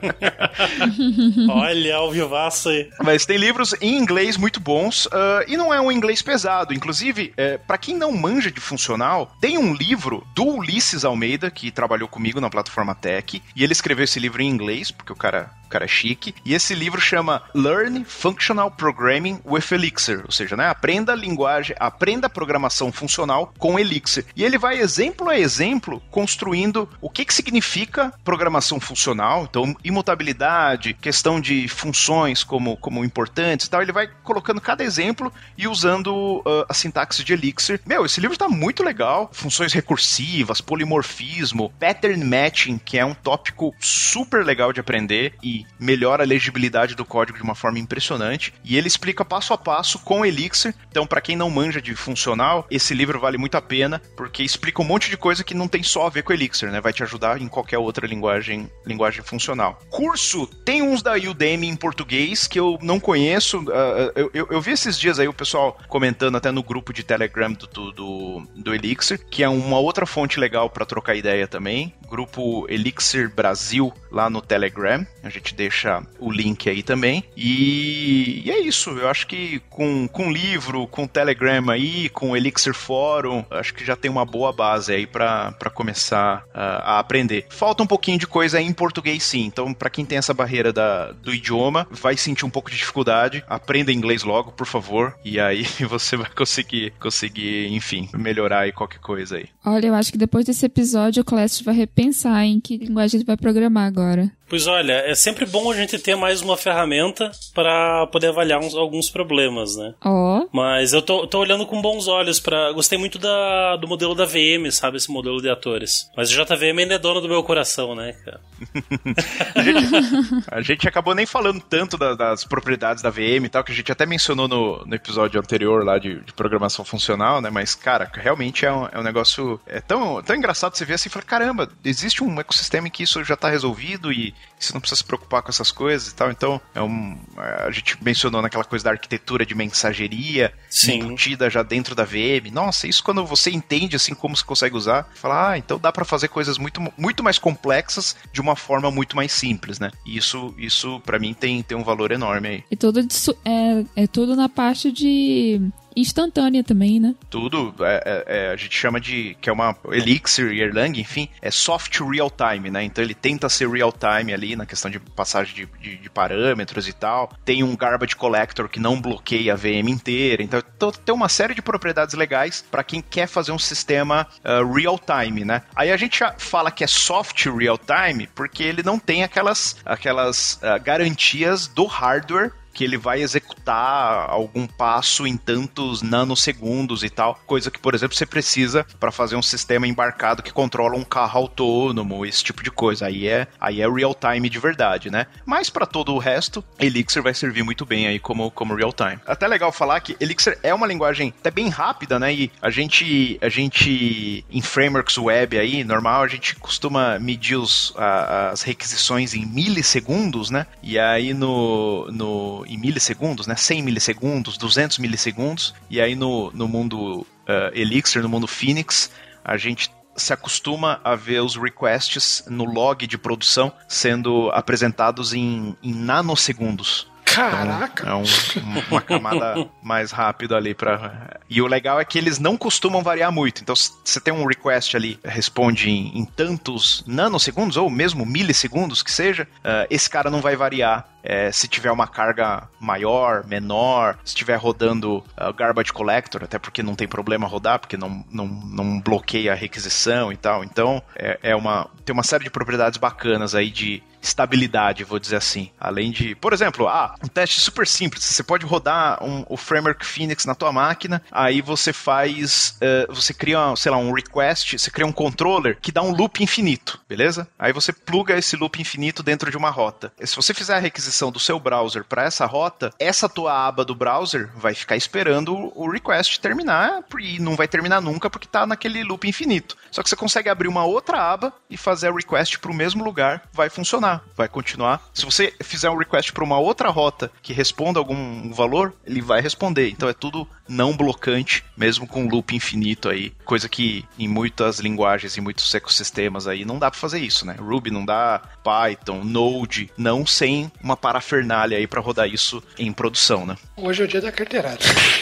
[1.50, 2.90] Olha, ao vivaço aí.
[3.04, 6.74] Mas tem livros em inglês muito bons uh, e não é um inglês pesado.
[6.74, 11.72] Inclusive, é, para quem não manja de funcional, tem um livro do Ulisses Almeida, que
[11.72, 15.52] trabalhou comigo na plataforma Tech, e ele escreveu esse livro em inglês, porque o cara
[15.66, 16.34] o cara é chique.
[16.46, 21.76] E esse livro chama Learn Functional Programming with Elixir, ou seja, né, aprenda a linguagem,
[21.80, 24.26] aprenda a programação funcional com Elixir.
[24.36, 30.94] E ele vai exemplo a exemplo construindo o que que significa programação funcional, então imutabilidade,
[30.94, 33.82] questão de funções como como importantes, e tal.
[33.82, 37.80] Ele vai colocando cada exemplo e usando uh, a sintaxe de Elixir.
[37.86, 39.30] Meu, esse livro está muito legal.
[39.34, 46.24] Funções recursivas, polimorfismo, pattern matching, que é um tópico super legal de aprender e melhora
[46.24, 48.54] a legibilidade do código de uma forma impressionante.
[48.64, 50.74] E ele explica passo a passo com Elixir.
[50.90, 54.82] Então, para quem não manja de funcional, esse livro vale muito a pena, porque explica
[54.82, 56.82] um monte de coisa que não tem só a ver com Elixir, né?
[56.82, 59.80] Vai te ajudar em qualquer outra linguagem, linguagem funcional.
[59.90, 63.60] Curso, tem uns da Udemy em português que eu não conheço.
[63.60, 67.04] Uh, eu, eu, eu, vi esses dias aí o pessoal comentando até no grupo de
[67.04, 71.94] Telegram do, do, do Elixir, que é uma outra fonte legal para trocar ideia também.
[72.08, 75.06] Grupo Elixir Brasil lá no Telegram.
[75.24, 77.24] A gente deixa o link aí também.
[77.36, 78.92] E, e é isso.
[78.92, 83.96] Eu acho que com, com livro, com Telegram aí, com Elixir Forum, acho que já
[83.96, 87.46] tem uma boa base aí para começar uh, a aprender.
[87.50, 89.46] Falta um pouquinho de coisa em português, sim.
[89.46, 93.44] Então, para quem tem essa barreira da, do idioma, vai sentir um pouco de dificuldade.
[93.48, 95.16] Aprenda inglês logo, por favor.
[95.24, 99.48] E aí você vai conseguir, conseguir, enfim, melhorar aí qualquer coisa aí.
[99.66, 103.26] Olha, eu acho que depois desse episódio o Clash vai repensar em que linguagem ele
[103.26, 104.32] vai programar agora.
[104.48, 108.76] Pois olha, é sempre bom a gente ter mais uma ferramenta para poder avaliar uns,
[108.76, 109.94] alguns problemas, né?
[110.06, 110.48] Oh.
[110.52, 114.26] Mas eu tô, tô olhando com bons olhos para Gostei muito da, do modelo da
[114.26, 114.98] VM, sabe?
[114.98, 116.10] Esse modelo de atores.
[116.16, 118.40] Mas o JVM ainda é dono do meu coração, né, cara?
[119.56, 123.64] a, gente, a, gente, acabou nem falando tanto da, das propriedades da VM e tal,
[123.64, 127.50] que a gente até mencionou no, no episódio anterior lá de, de, programação funcional, né?
[127.50, 129.60] Mas, cara, realmente é um, é um negócio.
[129.66, 133.04] É tão, tão engraçado você ver assim e falar: caramba, existe um ecossistema em que
[133.04, 136.32] isso já tá resolvido e você não precisa se preocupar com essas coisas e tal.
[136.32, 141.00] Então, é um, a gente mencionou naquela coisa da arquitetura de mensageria Sim.
[141.00, 142.52] embutida já dentro da VM.
[142.52, 146.06] Nossa, isso quando você entende assim como se consegue usar, fala, ah, então dá para
[146.06, 149.92] fazer coisas muito, muito mais complexas de uma forma muito mais simples, né?
[150.06, 152.64] E isso, isso para mim tem, tem um valor enorme aí.
[152.72, 153.06] E tudo
[153.46, 155.62] é, é tudo na parte de
[155.96, 157.16] instantânea também, né?
[157.30, 161.30] Tudo, é, é, é, a gente chama de, que é uma Elixir e Erlang, enfim,
[161.42, 162.84] é soft real time, né?
[162.84, 166.88] Então ele tenta ser real time ali na questão de passagem de, de, de parâmetros
[166.88, 167.32] e tal.
[167.44, 170.44] Tem um garbage collector que não bloqueia a VM inteira.
[170.44, 175.00] Então tem uma série de propriedades legais para quem quer fazer um sistema uh, real
[175.00, 175.64] time, né?
[175.76, 180.56] Aí a gente fala que é soft real time porque ele não tem aquelas, aquelas
[180.56, 187.40] uh, garantias do hardware que ele vai executar algum passo em tantos nanosegundos e tal,
[187.48, 191.40] coisa que, por exemplo, você precisa para fazer um sistema embarcado que controla um carro
[191.40, 193.08] autônomo, esse tipo de coisa.
[193.08, 195.26] Aí é, aí é real time de verdade, né?
[195.46, 199.20] Mas para todo o resto, Elixir vai servir muito bem aí como, como real time.
[199.26, 202.34] Até legal falar que Elixir é uma linguagem até bem rápida, né?
[202.34, 207.94] E a gente, a gente em frameworks web aí, normal, a gente costuma medir os,
[207.96, 210.68] a, as requisições em milissegundos, né?
[210.84, 213.56] E aí no, no em milissegundos, né?
[213.56, 215.74] 100 milissegundos, 200 milissegundos.
[215.90, 219.12] E aí no, no mundo uh, Elixir, no mundo Phoenix,
[219.44, 225.76] a gente se acostuma a ver os requests no log de produção sendo apresentados em,
[225.84, 227.08] em nanosegundos.
[227.36, 228.04] Caraca!
[228.04, 231.40] Então, é um, uma camada mais rápida ali para.
[231.50, 233.62] E o legal é que eles não costumam variar muito.
[233.62, 239.04] Então, se você tem um request ali, responde em, em tantos nanosegundos ou mesmo milissegundos
[239.04, 244.18] que seja, uh, esse cara não vai variar é, se tiver uma carga maior, menor,
[244.24, 248.48] se estiver rodando uh, Garbage Collector, até porque não tem problema rodar, porque não, não,
[248.48, 250.64] não bloqueia a requisição e tal.
[250.64, 255.36] Então, é, é uma, tem uma série de propriedades bacanas aí de estabilidade, vou dizer
[255.36, 255.70] assim.
[255.80, 258.24] Além de, por exemplo, ah, um teste super simples.
[258.24, 263.34] Você pode rodar um, o framework Phoenix na tua máquina, aí você faz, uh, você
[263.34, 267.48] cria, sei lá, um request, você cria um controller que dá um loop infinito, beleza?
[267.58, 270.12] Aí você pluga esse loop infinito dentro de uma rota.
[270.20, 273.68] E se você fizer a requisição transição do seu browser para essa rota, essa tua
[273.68, 278.48] aba do browser vai ficar esperando o request terminar e não vai terminar nunca porque
[278.48, 279.78] tá naquele loop infinito.
[279.90, 283.04] Só que você consegue abrir uma outra aba e fazer o request para o mesmo
[283.04, 285.02] lugar, vai funcionar, vai continuar.
[285.14, 289.42] Se você fizer um request para uma outra rota que responda algum valor, ele vai
[289.42, 289.90] responder.
[289.90, 295.38] Então é tudo não blocante, mesmo com loop infinito aí, coisa que em muitas linguagens
[295.38, 297.56] e muitos ecossistemas aí não dá para fazer isso, né?
[297.58, 303.46] Ruby não dá, Python, Node, não sem uma parafernália aí para rodar isso em produção,
[303.46, 303.56] né?
[303.78, 304.80] Hoje é o dia da carteirada.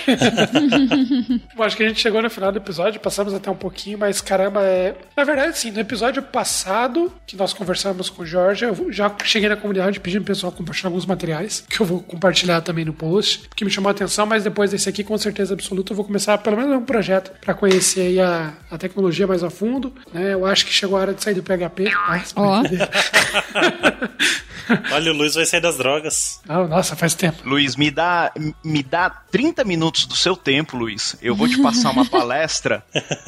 [1.58, 4.22] Eu acho que a gente chegou no final do episódio, passamos até um pouquinho, mas
[4.22, 4.96] caramba, é.
[5.18, 9.50] Na verdade, sim, no episódio passado, que nós conversamos com o Jorge, eu já cheguei
[9.50, 13.50] na comunidade pedindo pro pessoal compartilhar alguns materiais, que eu vou compartilhar também no post,
[13.54, 16.38] que me chamou a atenção, mas depois desse aqui, com certeza absoluta, eu vou começar
[16.38, 19.94] pelo menos um projeto para conhecer aí a, a tecnologia mais a fundo.
[20.14, 20.34] Né?
[20.34, 21.92] Eu acho que chegou a hora de sair do PHP.
[22.08, 22.64] Mas, Ó.
[24.92, 26.42] Olha, o Luiz vai sair das drogas.
[26.48, 27.48] Ah, nossa, faz tempo.
[27.48, 28.32] Luiz, me dá,
[28.64, 31.16] me dá 30 minutos do seu tempo, Luiz.
[31.22, 32.84] Eu vou te passar uma palestra,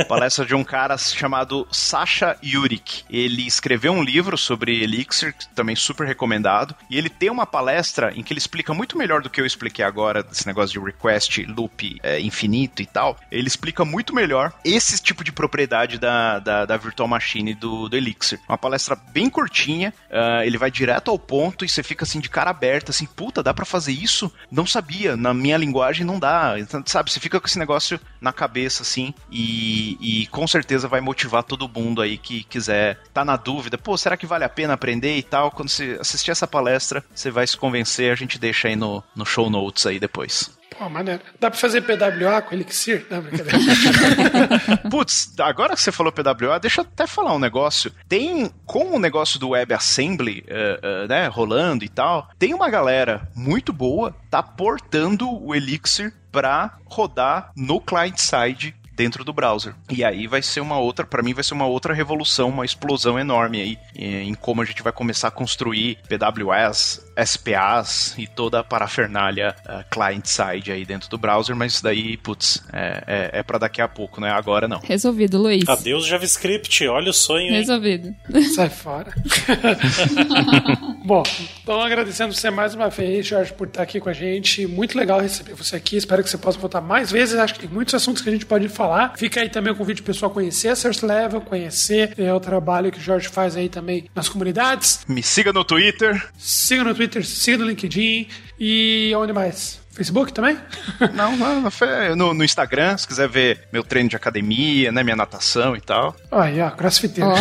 [0.07, 3.03] palestra de um cara chamado Sasha Yurik.
[3.09, 8.23] Ele escreveu um livro sobre Elixir, também super recomendado, e ele tem uma palestra em
[8.23, 11.97] que ele explica muito melhor do que eu expliquei agora, desse negócio de request, loop
[12.03, 13.17] é, infinito e tal.
[13.31, 17.95] Ele explica muito melhor esse tipo de propriedade da, da, da Virtual Machine do, do
[17.95, 18.39] Elixir.
[18.47, 22.29] Uma palestra bem curtinha, ah, ele vai direto ao ponto e você fica assim de
[22.29, 24.31] cara aberta, assim, puta, dá pra fazer isso?
[24.51, 26.55] Não sabia, na minha linguagem não dá.
[26.57, 31.01] Então, sabe, você fica com esse negócio na cabeça, assim, e, e com certeza vai
[31.01, 34.73] motivar todo mundo aí que quiser tá na dúvida, pô, será que vale a pena
[34.73, 35.51] aprender e tal?
[35.51, 39.25] Quando você assistir essa palestra, você vai se convencer, a gente deixa aí no, no
[39.25, 40.51] show notes aí depois.
[40.77, 41.21] Pô, maneiro.
[41.39, 43.05] Dá pra fazer PWA com Elixir?
[43.09, 43.23] Não.
[44.89, 47.91] Putz, agora que você falou PWA, deixa eu até falar um negócio.
[48.09, 53.29] Tem, com o negócio do WebAssembly, eh, eh, né, rolando e tal, tem uma galera
[53.35, 59.73] muito boa, tá portando o Elixir pra rodar no client-side dentro do browser.
[59.89, 63.19] E aí vai ser uma outra, para mim vai ser uma outra revolução, uma explosão
[63.19, 68.59] enorme aí eh, em como a gente vai começar a construir PWS, SPAs e toda
[68.59, 73.43] a parafernália eh, client-side aí dentro do browser, mas isso daí, putz, é, é, é
[73.43, 74.79] para daqui a pouco, não é agora não.
[74.79, 75.67] Resolvido, Luiz.
[75.67, 77.57] Adeus JavaScript, olha o sonho, hein?
[77.57, 78.15] Resolvido.
[78.55, 79.13] Sai fora.
[81.05, 81.21] Bom,
[81.61, 84.65] então agradecendo você mais uma vez, Jorge, por estar aqui com a gente.
[84.65, 85.97] Muito legal receber você aqui.
[85.97, 87.35] Espero que você possa voltar mais vezes.
[87.35, 89.13] Acho que tem muitos assuntos que a gente pode falar.
[89.15, 92.91] Fica aí também o convite pro pessoal conhecer a Source Level, conhecer é, o trabalho
[92.91, 95.01] que o Jorge faz aí também nas comunidades.
[95.07, 96.27] Me siga no Twitter.
[96.39, 98.27] Siga no Twitter, siga no LinkedIn
[98.59, 99.84] e onde mais?
[99.95, 100.57] Facebook também?
[101.13, 105.03] Não, não, não foi- no, no Instagram, se quiser ver meu treino de academia, né,
[105.03, 106.15] minha natação e tal.
[106.31, 107.29] Aí, ó, crossfiteiro.
[107.29, 107.35] Ó.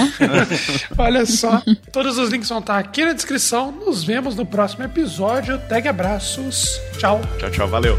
[1.02, 1.62] Olha só.
[1.92, 3.72] Todos os links vão estar aqui na descrição.
[3.72, 5.59] Nos vemos no próximo episódio.
[5.68, 6.80] Tag abraços.
[6.98, 7.20] Tchau.
[7.38, 7.98] Tchau, tchau, valeu.